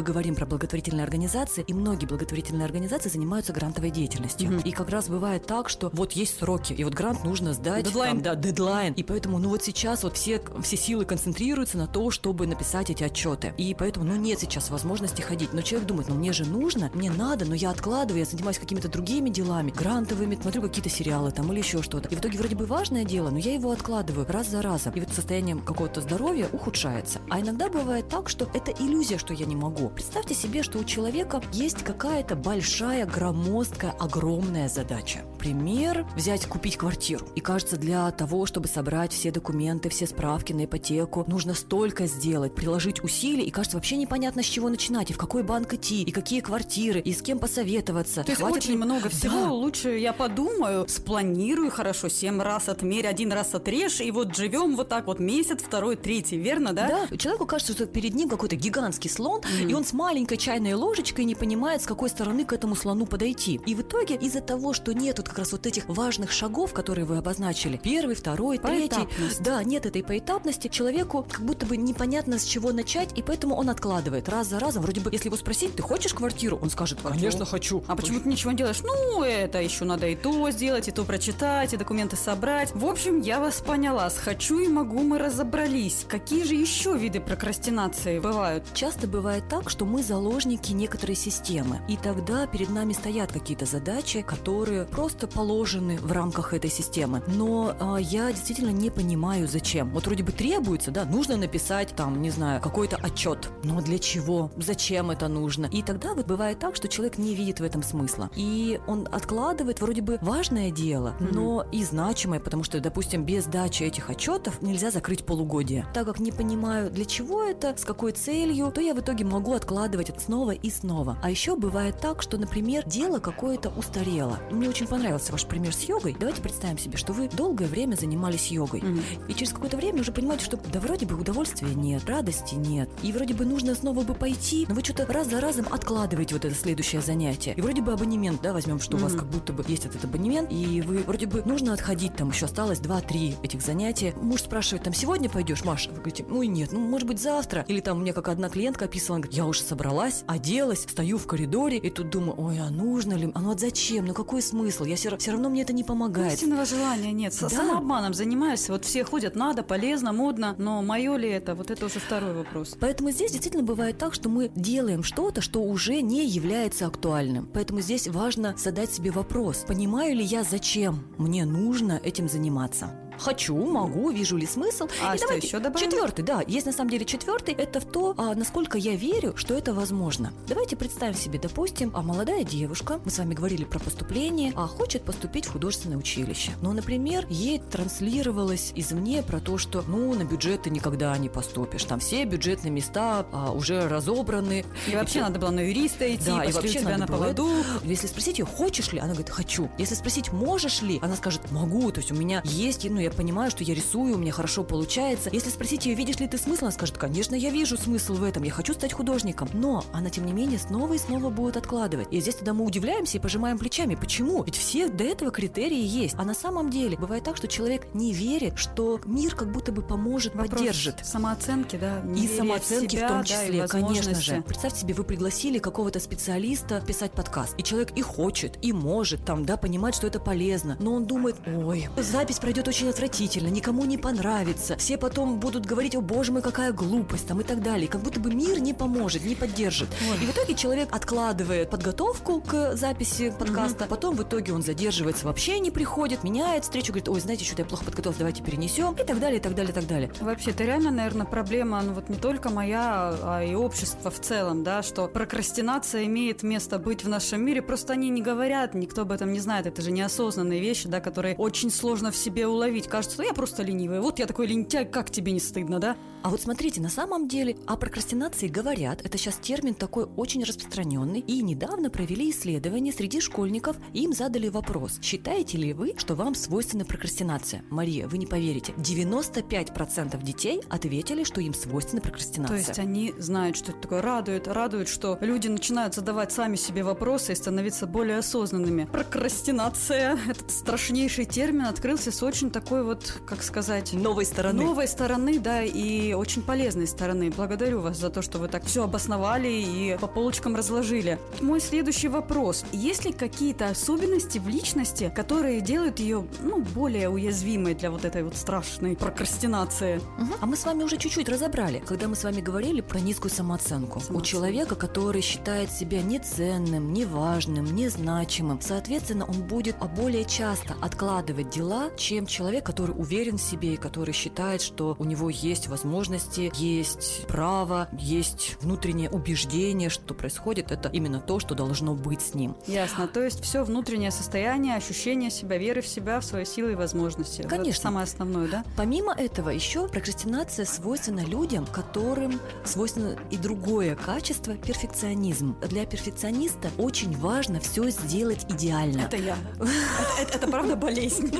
говорим 0.00 0.34
про 0.34 0.46
благотворительные 0.46 1.04
организации, 1.04 1.62
и 1.66 1.74
многие 1.74 2.06
благотворительные 2.06 2.64
организации 2.64 3.10
занимаются 3.10 3.52
грантовой 3.52 3.90
деятельностью. 3.90 4.48
Mm-hmm. 4.48 4.62
И 4.68 4.72
как 4.72 4.88
раз 4.88 5.10
бывает 5.10 5.46
так, 5.46 5.68
что 5.68 5.90
вот 5.92 6.12
есть 6.12 6.38
сроки, 6.38 6.72
и 6.72 6.84
вот 6.84 6.94
грант 6.94 7.22
нужно 7.22 7.52
сдать. 7.52 7.84
Дедлайн. 7.84 8.12
Там, 8.14 8.22
да, 8.22 8.34
дедлайн. 8.34 8.94
И 8.94 9.02
поэтому, 9.02 9.38
ну 9.38 9.50
вот 9.50 9.62
сейчас 9.62 10.04
вот 10.04 10.16
все, 10.16 10.40
все 10.62 10.76
силы 10.78 11.04
концентрируются 11.04 11.76
на 11.76 11.86
то, 11.86 12.10
чтобы 12.10 12.46
написать 12.46 12.88
эти 12.88 13.04
отчеты. 13.04 13.52
И 13.58 13.76
поэтому, 13.78 14.06
ну 14.06 14.16
нет 14.16 14.40
сейчас 14.40 14.70
возможности 14.70 15.20
ходить. 15.20 15.52
Но 15.52 15.60
человек 15.60 15.86
думает, 15.86 16.08
ну 16.08 16.14
мне 16.14 16.32
же 16.32 16.46
нужно, 16.46 16.90
мне 16.94 17.10
надо, 17.10 17.44
но 17.44 17.54
я 17.54 17.68
откладываю, 17.68 18.20
я 18.20 18.24
занимаюсь 18.24 18.58
какими-то 18.58 18.88
другими 18.88 19.28
делами, 19.28 19.70
грантовыми, 19.70 20.38
смотрю 20.40 20.62
какие-то 20.62 20.88
сериалы 20.88 21.30
там 21.30 21.52
или 21.52 21.58
еще 21.58 21.82
что-то. 21.82 22.08
И 22.08 22.16
в 22.16 22.20
итоге 22.20 22.38
вроде 22.38 22.56
бы 22.56 22.64
важное 22.64 23.04
дело, 23.04 23.28
но 23.28 23.36
я 23.36 23.52
его 23.52 23.70
откладываю 23.70 23.81
раз 23.88 24.48
за 24.48 24.62
разом. 24.62 24.92
И 24.94 25.00
вот 25.00 25.10
состояние 25.10 25.56
какого-то 25.56 26.00
здоровья 26.00 26.48
ухудшается. 26.52 27.20
А 27.30 27.40
иногда 27.40 27.68
бывает 27.68 28.08
так, 28.08 28.28
что 28.28 28.48
это 28.54 28.72
иллюзия, 28.72 29.18
что 29.18 29.34
я 29.34 29.46
не 29.46 29.56
могу. 29.56 29.88
Представьте 29.88 30.34
себе, 30.34 30.62
что 30.62 30.78
у 30.78 30.84
человека 30.84 31.42
есть 31.52 31.82
какая-то 31.82 32.36
большая, 32.36 33.06
громоздкая, 33.06 33.92
огромная 33.98 34.68
задача. 34.68 35.20
Пример– 35.38 36.06
взять, 36.16 36.46
купить 36.46 36.76
квартиру. 36.76 37.26
И 37.34 37.40
кажется, 37.40 37.76
для 37.76 38.10
того, 38.12 38.46
чтобы 38.46 38.68
собрать 38.68 39.12
все 39.12 39.30
документы, 39.30 39.88
все 39.88 40.06
справки 40.06 40.52
на 40.52 40.64
ипотеку, 40.64 41.24
нужно 41.26 41.54
столько 41.54 42.06
сделать, 42.06 42.54
приложить 42.54 43.02
усилий, 43.02 43.44
и 43.44 43.50
кажется, 43.50 43.76
вообще 43.76 43.96
непонятно, 43.96 44.42
с 44.42 44.46
чего 44.46 44.68
начинать, 44.68 45.10
и 45.10 45.12
в 45.14 45.18
какой 45.18 45.42
банк 45.42 45.74
идти, 45.74 46.02
и 46.02 46.10
какие 46.10 46.40
квартиры, 46.40 47.00
и 47.00 47.12
с 47.12 47.22
кем 47.22 47.38
посоветоваться. 47.38 48.22
То 48.24 48.30
есть 48.30 48.40
Хватит 48.40 48.58
очень 48.58 48.72
ли... 48.72 48.76
много 48.76 49.08
всего. 49.08 49.32
Да. 49.32 49.50
Лучше 49.50 49.98
я 49.98 50.12
подумаю, 50.12 50.86
спланирую 50.88 51.70
хорошо, 51.70 52.08
семь 52.08 52.40
раз 52.40 52.68
отмерь, 52.68 53.06
один 53.06 53.32
раз 53.32 53.54
отрежь, 53.72 54.00
и 54.00 54.10
вот 54.10 54.36
живем 54.36 54.76
вот 54.76 54.88
так 54.88 55.06
вот 55.06 55.18
месяц, 55.18 55.60
второй, 55.62 55.96
третий, 55.96 56.36
верно, 56.36 56.72
да? 56.72 57.06
Да. 57.10 57.16
Человеку 57.16 57.46
кажется, 57.46 57.72
что 57.72 57.86
перед 57.86 58.14
ним 58.14 58.28
какой-то 58.28 58.56
гигантский 58.56 59.08
слон, 59.08 59.40
mm. 59.40 59.70
и 59.70 59.74
он 59.74 59.84
с 59.84 59.92
маленькой 59.92 60.36
чайной 60.36 60.74
ложечкой 60.74 61.24
не 61.24 61.34
понимает, 61.34 61.82
с 61.82 61.86
какой 61.86 62.10
стороны 62.10 62.44
к 62.44 62.52
этому 62.52 62.74
слону 62.74 63.06
подойти. 63.06 63.60
И 63.66 63.74
в 63.74 63.80
итоге 63.80 64.16
из-за 64.16 64.40
того, 64.40 64.72
что 64.72 64.92
нет 64.92 65.18
вот 65.18 65.28
как 65.28 65.38
раз 65.38 65.52
вот 65.52 65.66
этих 65.66 65.88
важных 65.88 66.32
шагов, 66.32 66.72
которые 66.72 67.04
вы 67.04 67.16
обозначили, 67.16 67.80
первый, 67.82 68.14
второй, 68.14 68.58
третий, 68.58 69.08
да, 69.40 69.62
нет 69.64 69.86
этой 69.86 70.02
поэтапности, 70.02 70.68
человеку 70.68 71.26
как 71.30 71.42
будто 71.42 71.66
бы 71.66 71.76
непонятно 71.76 72.38
с 72.38 72.44
чего 72.44 72.72
начать, 72.72 73.16
и 73.16 73.22
поэтому 73.22 73.56
он 73.56 73.70
откладывает 73.70 74.28
раз 74.28 74.48
за 74.48 74.58
разом. 74.58 74.82
Вроде 74.82 75.00
бы, 75.00 75.10
если 75.12 75.28
его 75.28 75.36
спросить, 75.36 75.74
ты 75.74 75.82
хочешь 75.82 76.14
квартиру? 76.14 76.58
Он 76.60 76.70
скажет, 76.70 76.98
конечно, 77.02 77.44
хочу. 77.44 77.82
А 77.86 77.96
почему 77.96 78.20
ты 78.20 78.28
ничего 78.28 78.52
не 78.52 78.58
делаешь? 78.58 78.80
Ну, 78.82 79.22
это 79.22 79.60
еще 79.60 79.84
надо 79.84 80.08
и 80.08 80.16
то 80.16 80.50
сделать, 80.50 80.88
и 80.88 80.90
то 80.90 81.04
прочитать, 81.04 81.72
и 81.72 81.76
документы 81.76 82.16
собрать. 82.16 82.74
В 82.74 82.86
общем, 82.86 83.20
я 83.20 83.40
вас 83.40 83.61
поняла. 83.62 84.10
С 84.10 84.18
хочу 84.18 84.58
и 84.58 84.68
могу 84.68 85.02
мы 85.02 85.18
разобрались. 85.18 86.04
Какие 86.08 86.44
же 86.44 86.54
еще 86.54 86.96
виды 86.96 87.20
прокрастинации 87.20 88.18
бывают? 88.18 88.64
Часто 88.74 89.06
бывает 89.06 89.44
так, 89.48 89.70
что 89.70 89.84
мы 89.84 90.02
заложники 90.02 90.72
некоторой 90.72 91.16
системы. 91.16 91.80
И 91.88 91.96
тогда 91.96 92.46
перед 92.46 92.70
нами 92.70 92.92
стоят 92.92 93.32
какие-то 93.32 93.66
задачи, 93.66 94.22
которые 94.22 94.84
просто 94.84 95.26
положены 95.26 95.98
в 95.98 96.12
рамках 96.12 96.54
этой 96.54 96.70
системы. 96.70 97.22
Но 97.28 97.74
а, 97.80 97.96
я 97.96 98.30
действительно 98.32 98.70
не 98.70 98.90
понимаю, 98.90 99.48
зачем. 99.48 99.90
Вот 99.90 100.06
вроде 100.06 100.22
бы 100.22 100.32
требуется, 100.32 100.90
да, 100.90 101.04
нужно 101.04 101.36
написать 101.36 101.94
там, 101.94 102.20
не 102.20 102.30
знаю, 102.30 102.60
какой-то 102.60 102.96
отчет. 102.96 103.48
Но 103.62 103.80
для 103.80 103.98
чего? 103.98 104.50
Зачем 104.56 105.10
это 105.10 105.28
нужно? 105.28 105.66
И 105.66 105.82
тогда 105.82 106.14
вот 106.14 106.26
бывает 106.26 106.58
так, 106.58 106.76
что 106.76 106.88
человек 106.88 107.18
не 107.18 107.34
видит 107.34 107.60
в 107.60 107.64
этом 107.64 107.82
смысла. 107.82 108.30
И 108.34 108.80
он 108.86 109.08
откладывает 109.10 109.80
вроде 109.80 110.02
бы 110.02 110.18
важное 110.20 110.70
дело, 110.70 111.14
mm-hmm. 111.18 111.34
но 111.34 111.66
и 111.72 111.84
значимое, 111.84 112.40
потому 112.40 112.64
что, 112.64 112.80
допустим, 112.80 113.24
без 113.24 113.46
дачи 113.52 113.82
этих 113.84 114.08
отчетов 114.10 114.62
нельзя 114.62 114.90
закрыть 114.90 115.24
полугодие. 115.24 115.86
Так 115.92 116.06
как 116.06 116.18
не 116.18 116.32
понимаю, 116.32 116.90
для 116.90 117.04
чего 117.04 117.44
это, 117.44 117.76
с 117.76 117.84
какой 117.84 118.12
целью, 118.12 118.72
то 118.72 118.80
я 118.80 118.94
в 118.94 119.00
итоге 119.00 119.24
могу 119.24 119.52
откладывать 119.52 120.08
это 120.08 120.20
снова 120.20 120.52
и 120.52 120.70
снова. 120.70 121.18
А 121.22 121.30
еще 121.30 121.54
бывает 121.54 122.00
так, 122.00 122.22
что, 122.22 122.38
например, 122.38 122.82
дело 122.86 123.18
какое-то 123.18 123.68
устарело. 123.68 124.38
Мне 124.50 124.68
очень 124.68 124.86
понравился 124.86 125.32
ваш 125.32 125.44
пример 125.44 125.74
с 125.74 125.82
йогой. 125.82 126.16
Давайте 126.18 126.40
представим 126.40 126.78
себе, 126.78 126.96
что 126.96 127.12
вы 127.12 127.28
долгое 127.28 127.66
время 127.66 127.94
занимались 127.94 128.50
йогой. 128.50 128.80
Mm-hmm. 128.80 129.26
И 129.28 129.34
через 129.34 129.52
какое-то 129.52 129.76
время 129.76 130.00
уже 130.00 130.12
понимаете, 130.12 130.46
что 130.46 130.58
да 130.72 130.80
вроде 130.80 131.04
бы 131.04 131.20
удовольствия 131.20 131.74
нет, 131.74 132.08
радости 132.08 132.54
нет. 132.54 132.88
И 133.02 133.12
вроде 133.12 133.34
бы 133.34 133.44
нужно 133.44 133.74
снова 133.74 134.02
бы 134.02 134.14
пойти, 134.14 134.64
но 134.68 134.74
вы 134.74 134.82
что-то 134.82 135.06
раз 135.12 135.28
за 135.28 135.40
разом 135.40 135.66
откладываете 135.70 136.34
вот 136.34 136.46
это 136.46 136.54
следующее 136.54 137.02
занятие. 137.02 137.52
И 137.54 137.60
вроде 137.60 137.82
бы 137.82 137.92
абонемент, 137.92 138.40
да, 138.40 138.54
возьмем, 138.54 138.80
что 138.80 138.96
mm-hmm. 138.96 139.00
у 139.00 139.02
вас 139.02 139.12
как 139.12 139.26
будто 139.26 139.52
бы 139.52 139.62
есть 139.68 139.84
этот 139.84 140.04
абонемент, 140.04 140.50
и 140.50 140.80
вы 140.80 141.02
вроде 141.02 141.26
бы 141.26 141.42
нужно 141.44 141.74
отходить, 141.74 142.16
там 142.16 142.30
еще 142.30 142.46
осталось 142.46 142.78
2-3 142.78 143.31
этих 143.42 143.62
занятия. 143.62 144.14
Муж 144.20 144.42
спрашивает, 144.42 144.84
там, 144.84 144.94
сегодня 144.94 145.28
пойдешь, 145.28 145.64
Маша? 145.64 145.90
Вы 145.90 145.96
говорите, 145.96 146.24
ну 146.28 146.42
и 146.42 146.48
нет, 146.48 146.72
ну, 146.72 146.80
может 146.80 147.06
быть, 147.06 147.20
завтра. 147.20 147.64
Или 147.68 147.80
там 147.80 148.00
мне 148.00 148.12
как 148.12 148.28
одна 148.28 148.48
клиентка 148.48 148.86
описывала, 148.86 149.18
говорит, 149.18 149.36
я 149.36 149.46
уже 149.46 149.62
собралась, 149.62 150.24
оделась, 150.26 150.82
стою 150.82 151.18
в 151.18 151.26
коридоре, 151.26 151.78
и 151.78 151.90
тут 151.90 152.10
думаю, 152.10 152.34
ой, 152.38 152.58
а 152.58 152.70
нужно 152.70 153.14
ли? 153.14 153.30
А 153.34 153.40
ну 153.40 153.48
вот 153.48 153.60
зачем? 153.60 154.06
Ну 154.06 154.14
какой 154.14 154.42
смысл? 154.42 154.84
Я 154.84 154.96
все, 154.96 155.16
все 155.16 155.32
равно 155.32 155.48
мне 155.48 155.62
это 155.62 155.72
не 155.72 155.84
помогает. 155.84 156.34
Истинного 156.34 156.64
желания 156.64 157.12
нет. 157.12 157.36
Да. 157.40 157.48
Самообманом 157.48 158.14
занимаюсь. 158.14 158.68
Вот 158.68 158.84
все 158.84 159.04
ходят, 159.04 159.34
надо, 159.34 159.62
полезно, 159.62 160.12
модно, 160.12 160.54
но 160.58 160.82
мое 160.82 161.16
ли 161.16 161.28
это? 161.28 161.54
Вот 161.54 161.70
это 161.70 161.86
уже 161.86 161.98
второй 161.98 162.34
вопрос. 162.34 162.76
Поэтому 162.80 163.10
здесь 163.10 163.32
действительно 163.32 163.62
бывает 163.62 163.98
так, 163.98 164.14
что 164.14 164.28
мы 164.28 164.50
делаем 164.54 165.02
что-то, 165.02 165.40
что 165.40 165.62
уже 165.62 166.00
не 166.00 166.26
является 166.26 166.86
актуальным. 166.86 167.48
Поэтому 167.52 167.80
здесь 167.80 168.08
важно 168.08 168.54
задать 168.56 168.92
себе 168.92 169.10
вопрос, 169.10 169.64
понимаю 169.66 170.16
ли 170.16 170.24
я, 170.24 170.42
зачем 170.44 171.04
мне 171.18 171.44
нужно 171.44 172.00
этим 172.02 172.28
заниматься 172.28 172.90
хочу, 173.18 173.56
могу, 173.56 174.10
вижу 174.10 174.36
ли 174.36 174.46
смысл. 174.46 174.88
А 175.02 175.14
и 175.14 175.18
что 175.18 175.26
давайте, 175.26 175.46
еще 175.46 175.58
добавим? 175.58 175.90
Четвертый, 175.90 176.22
да. 176.24 176.42
Есть 176.46 176.66
на 176.66 176.72
самом 176.72 176.90
деле 176.90 177.04
четвертый. 177.04 177.54
Это 177.54 177.80
в 177.80 177.84
то, 177.84 178.14
а, 178.16 178.34
насколько 178.34 178.78
я 178.78 178.94
верю, 178.94 179.34
что 179.36 179.54
это 179.54 179.74
возможно. 179.74 180.32
Давайте 180.48 180.76
представим 180.76 181.14
себе, 181.14 181.38
допустим, 181.38 181.92
а 181.94 182.02
молодая 182.02 182.44
девушка, 182.44 183.00
мы 183.04 183.10
с 183.10 183.18
вами 183.18 183.34
говорили 183.34 183.64
про 183.64 183.78
поступление, 183.78 184.52
а 184.56 184.66
хочет 184.66 185.04
поступить 185.04 185.46
в 185.46 185.52
художественное 185.52 185.96
училище. 185.96 186.52
Но, 186.60 186.72
например, 186.72 187.26
ей 187.28 187.58
транслировалось 187.58 188.72
извне 188.74 189.22
про 189.22 189.40
то, 189.40 189.58
что, 189.58 189.84
ну, 189.86 190.14
на 190.14 190.24
бюджет 190.24 190.62
ты 190.62 190.70
никогда 190.70 191.16
не 191.18 191.28
поступишь. 191.28 191.84
Там 191.84 192.00
все 192.00 192.24
бюджетные 192.24 192.70
места 192.70 193.26
а, 193.32 193.52
уже 193.52 193.88
разобраны. 193.88 194.64
И 194.86 194.94
вообще 194.94 195.18
и, 195.20 195.22
надо 195.22 195.38
было 195.38 195.50
на 195.50 195.60
юриста 195.60 196.12
идти, 196.14 196.26
да, 196.26 196.44
и 196.44 196.52
вообще 196.52 196.80
тебя 196.80 196.98
на 196.98 197.06
поводу. 197.06 197.48
Если 197.84 198.06
спросить 198.06 198.38
ее, 198.38 198.44
хочешь 198.44 198.92
ли, 198.92 198.98
она 198.98 199.10
говорит, 199.10 199.30
хочу. 199.30 199.70
Если 199.78 199.94
спросить, 199.94 200.32
можешь 200.32 200.82
ли, 200.82 200.98
она 201.02 201.16
скажет, 201.16 201.50
могу. 201.50 201.90
То 201.92 202.00
есть 202.00 202.12
у 202.12 202.14
меня 202.14 202.42
есть, 202.44 202.88
ну, 202.88 202.98
я 202.98 203.10
понимаю, 203.12 203.50
что 203.50 203.64
я 203.64 203.74
рисую, 203.74 204.14
у 204.14 204.18
меня 204.18 204.32
хорошо 204.32 204.64
получается. 204.64 205.30
Если 205.32 205.50
спросить 205.50 205.86
ее, 205.86 205.94
видишь 205.94 206.18
ли 206.18 206.28
ты 206.28 206.38
смысл, 206.38 206.64
она 206.64 206.72
скажет, 206.72 206.98
конечно, 206.98 207.34
я 207.34 207.50
вижу 207.50 207.76
смысл 207.76 208.14
в 208.14 208.24
этом, 208.24 208.42
я 208.42 208.50
хочу 208.50 208.74
стать 208.74 208.92
художником. 208.92 209.48
Но 209.52 209.84
она, 209.92 210.10
тем 210.10 210.26
не 210.26 210.32
менее, 210.32 210.58
снова 210.58 210.94
и 210.94 210.98
снова 210.98 211.30
будет 211.30 211.56
откладывать. 211.56 212.08
И 212.10 212.20
здесь 212.20 212.36
тогда 212.36 212.52
мы 212.54 212.64
удивляемся 212.64 213.18
и 213.18 213.20
пожимаем 213.20 213.58
плечами. 213.58 213.94
Почему? 213.94 214.42
Ведь 214.44 214.56
все 214.56 214.88
до 214.88 215.04
этого 215.04 215.30
критерии 215.30 215.82
есть. 215.82 216.14
А 216.18 216.24
на 216.24 216.34
самом 216.34 216.70
деле 216.70 216.96
бывает 216.96 217.24
так, 217.24 217.36
что 217.36 217.48
человек 217.48 217.94
не 217.94 218.12
верит, 218.12 218.58
что 218.58 219.00
мир 219.04 219.34
как 219.34 219.52
будто 219.52 219.72
бы 219.72 219.82
поможет, 219.82 220.34
Вопрос 220.34 220.50
поддержит. 220.50 221.04
Самооценки, 221.04 221.76
да. 221.76 222.02
И 222.16 222.26
самооценки 222.28 222.96
в, 222.96 222.98
себя, 222.98 223.08
в 223.08 223.10
том 223.10 223.24
числе, 223.24 223.62
да, 223.62 223.68
конечно 223.68 224.20
же. 224.20 224.42
Представьте 224.46 224.80
себе, 224.80 224.94
вы 224.94 225.04
пригласили 225.04 225.58
какого-то 225.58 226.00
специалиста 226.00 226.80
писать 226.80 227.12
подкаст. 227.12 227.54
И 227.58 227.62
человек 227.62 227.92
и 227.96 228.02
хочет, 228.02 228.58
и 228.62 228.72
может 228.72 229.24
там, 229.24 229.44
да, 229.44 229.56
понимать, 229.56 229.94
что 229.94 230.06
это 230.06 230.20
полезно. 230.20 230.76
Но 230.80 230.94
он 230.94 231.06
думает, 231.06 231.36
ой, 231.46 231.88
запись 231.96 232.38
пройдет 232.38 232.68
очень 232.68 232.88
отвратительно 232.92 233.48
никому 233.48 233.84
не 233.84 233.98
понравится. 233.98 234.76
Все 234.76 234.96
потом 234.96 235.40
будут 235.40 235.66
говорить, 235.66 235.96
о 235.96 236.00
боже 236.00 236.30
мой, 236.30 236.42
какая 236.42 236.72
глупость, 236.72 237.26
там 237.26 237.40
и 237.40 237.44
так 237.44 237.62
далее. 237.62 237.88
Как 237.88 238.02
будто 238.02 238.20
бы 238.20 238.32
мир 238.32 238.60
не 238.60 238.74
поможет, 238.74 239.24
не 239.24 239.34
поддержит. 239.34 239.88
Ой. 240.10 240.16
И 240.22 240.26
в 240.26 240.30
итоге 240.30 240.54
человек 240.54 240.88
откладывает 240.92 241.70
подготовку 241.70 242.40
к 242.40 242.76
записи 242.76 243.34
подкаста, 243.36 243.84
угу. 243.84 243.90
потом 243.90 244.16
в 244.16 244.22
итоге 244.22 244.52
он 244.52 244.62
задерживается, 244.62 245.26
вообще 245.26 245.58
не 245.58 245.70
приходит, 245.70 246.22
меняет 246.22 246.64
встречу, 246.64 246.92
говорит, 246.92 247.08
ой, 247.08 247.20
знаете, 247.20 247.44
что-то 247.44 247.62
я 247.62 247.66
плохо 247.66 247.84
подготовился, 247.84 248.20
давайте 248.20 248.42
перенесем, 248.42 248.94
и 248.94 249.04
так 249.04 249.18
далее, 249.18 249.38
и 249.38 249.42
так 249.42 249.54
далее, 249.54 249.72
и 249.72 249.74
так 249.74 249.86
далее. 249.86 250.12
Вообще, 250.20 250.50
это 250.50 250.64
реально, 250.64 250.90
наверное, 250.90 251.26
проблема, 251.26 251.80
ну 251.82 251.94
вот 251.94 252.08
не 252.08 252.16
только 252.16 252.50
моя, 252.50 253.16
а 253.22 253.42
и 253.42 253.54
общества 253.54 254.10
в 254.10 254.20
целом, 254.20 254.62
да, 254.64 254.82
что 254.82 255.08
прокрастинация 255.08 256.04
имеет 256.04 256.42
место 256.42 256.78
быть 256.78 257.04
в 257.04 257.08
нашем 257.08 257.44
мире, 257.44 257.62
просто 257.62 257.94
они 257.94 258.10
не 258.10 258.22
говорят, 258.22 258.74
никто 258.74 259.02
об 259.02 259.12
этом 259.12 259.32
не 259.32 259.40
знает, 259.40 259.66
это 259.66 259.80
же 259.80 259.90
неосознанные 259.90 260.60
вещи, 260.60 260.88
да, 260.88 261.00
которые 261.00 261.36
очень 261.36 261.70
сложно 261.70 262.10
в 262.10 262.16
себе 262.16 262.46
уловить 262.46 262.81
ведь 262.82 262.90
кажется, 262.90 263.18
ну 263.18 263.24
я 263.24 263.32
просто 263.32 263.62
ленивая. 263.62 264.00
Вот 264.00 264.18
я 264.18 264.26
такой 264.26 264.46
лентяй, 264.48 264.84
как 264.84 265.10
тебе 265.10 265.32
не 265.32 265.40
стыдно, 265.40 265.78
да? 265.78 265.96
А 266.22 266.30
вот 266.30 266.40
смотрите, 266.40 266.80
на 266.80 266.88
самом 266.88 267.26
деле 267.26 267.56
о 267.66 267.76
прокрастинации 267.76 268.46
говорят, 268.46 269.04
это 269.04 269.18
сейчас 269.18 269.36
термин 269.36 269.74
такой 269.74 270.04
очень 270.16 270.44
распространенный, 270.44 271.18
и 271.18 271.42
недавно 271.42 271.90
провели 271.90 272.30
исследование 272.30 272.92
среди 272.92 273.20
школьников, 273.20 273.76
им 273.92 274.12
задали 274.12 274.48
вопрос, 274.48 275.00
считаете 275.02 275.58
ли 275.58 275.72
вы, 275.72 275.94
что 275.96 276.14
вам 276.14 276.36
свойственна 276.36 276.84
прокрастинация? 276.84 277.64
Мария, 277.70 278.06
вы 278.06 278.18
не 278.18 278.26
поверите, 278.26 278.72
95% 278.76 280.22
детей 280.22 280.60
ответили, 280.68 281.24
что 281.24 281.40
им 281.40 281.54
свойственна 281.54 282.02
прокрастинация. 282.02 282.62
То 282.62 282.68
есть 282.68 282.78
они 282.78 283.12
знают, 283.18 283.56
что 283.56 283.72
это 283.72 283.80
такое, 283.80 284.00
радует, 284.00 284.46
радует, 284.46 284.88
что 284.88 285.18
люди 285.20 285.48
начинают 285.48 285.94
задавать 285.94 286.30
сами 286.30 286.54
себе 286.54 286.84
вопросы 286.84 287.32
и 287.32 287.36
становиться 287.36 287.86
более 287.86 288.18
осознанными. 288.18 288.84
Прокрастинация, 288.84 290.16
этот 290.28 290.52
страшнейший 290.52 291.24
термин, 291.24 291.66
открылся 291.66 292.12
с 292.12 292.22
очень 292.22 292.52
такой 292.52 292.71
вот, 292.80 293.20
как 293.26 293.42
сказать... 293.42 293.92
Новой 293.92 294.24
стороны. 294.24 294.62
Новой 294.62 294.88
стороны, 294.88 295.38
да, 295.38 295.62
и 295.62 296.14
очень 296.14 296.42
полезной 296.42 296.86
стороны. 296.86 297.30
Благодарю 297.30 297.80
вас 297.80 297.98
за 297.98 298.10
то, 298.10 298.22
что 298.22 298.38
вы 298.38 298.48
так 298.48 298.64
все 298.64 298.84
обосновали 298.84 299.48
и 299.48 299.98
по 300.00 300.06
полочкам 300.06 300.56
разложили. 300.56 301.18
Мой 301.40 301.60
следующий 301.60 302.08
вопрос. 302.08 302.64
Есть 302.72 303.04
ли 303.04 303.12
какие-то 303.12 303.66
особенности 303.66 304.38
в 304.38 304.48
личности, 304.48 305.12
которые 305.14 305.60
делают 305.60 306.00
ее 306.00 306.26
ну, 306.40 306.62
более 306.62 307.08
уязвимой 307.08 307.74
для 307.74 307.90
вот 307.90 308.04
этой 308.04 308.22
вот 308.22 308.36
страшной 308.36 308.96
прокрастинации? 308.96 309.96
Угу. 309.96 310.34
А 310.40 310.46
мы 310.46 310.56
с 310.56 310.64
вами 310.64 310.82
уже 310.82 310.96
чуть-чуть 310.96 311.28
разобрали, 311.28 311.82
когда 311.86 312.08
мы 312.08 312.16
с 312.16 312.24
вами 312.24 312.40
говорили 312.40 312.80
про 312.80 312.98
низкую 312.98 313.30
самооценку. 313.30 314.00
самооценку. 314.00 314.18
У 314.18 314.22
человека, 314.22 314.74
который 314.74 315.20
считает 315.20 315.70
себя 315.70 316.02
неценным, 316.02 316.92
неважным, 316.92 317.74
незначимым, 317.74 318.60
соответственно, 318.60 319.26
он 319.26 319.42
будет 319.42 319.76
более 319.96 320.24
часто 320.24 320.74
откладывать 320.80 321.50
дела, 321.50 321.90
чем 321.96 322.26
человек, 322.26 322.61
который 322.62 322.92
уверен 322.92 323.38
в 323.38 323.42
себе 323.42 323.74
и 323.74 323.76
который 323.76 324.12
считает, 324.12 324.62
что 324.62 324.96
у 324.98 325.04
него 325.04 325.30
есть 325.30 325.68
возможности, 325.68 326.50
есть 326.54 327.26
право, 327.26 327.88
есть 327.98 328.56
внутреннее 328.60 329.10
убеждение, 329.10 329.88
что 329.90 330.14
происходит, 330.14 330.72
это 330.72 330.88
именно 330.88 331.20
то, 331.20 331.38
что 331.40 331.54
должно 331.54 331.94
быть 331.94 332.22
с 332.22 332.34
ним. 332.34 332.56
Ясно. 332.66 333.08
То 333.08 333.22
есть 333.22 333.42
все 333.42 333.64
внутреннее 333.64 334.10
состояние, 334.10 334.76
ощущение 334.76 335.30
себя, 335.30 335.58
веры 335.58 335.82
в 335.82 335.86
себя, 335.86 336.20
в 336.20 336.24
свои 336.24 336.44
силы 336.44 336.72
и 336.72 336.74
возможности. 336.74 337.42
Конечно. 337.42 337.70
Это 337.70 337.80
самое 337.80 338.04
основное, 338.04 338.48
да? 338.48 338.64
Помимо 338.76 339.12
этого, 339.12 339.50
еще 339.50 339.88
прокрастинация 339.88 340.64
свойственна 340.64 341.24
людям, 341.24 341.66
которым 341.66 342.40
свойственно 342.64 343.16
и 343.30 343.36
другое 343.36 343.96
качество– 343.96 344.54
перфекционизм. 344.66 345.56
Для 345.68 345.86
перфекциониста 345.86 346.70
очень 346.78 347.16
важно 347.16 347.60
все 347.60 347.88
сделать 347.90 348.46
идеально. 348.48 349.02
Это 349.02 349.16
я. 349.16 349.36
Это, 350.20 350.36
это 350.36 350.46
правда 350.46 350.76
болезнь. 350.76 351.32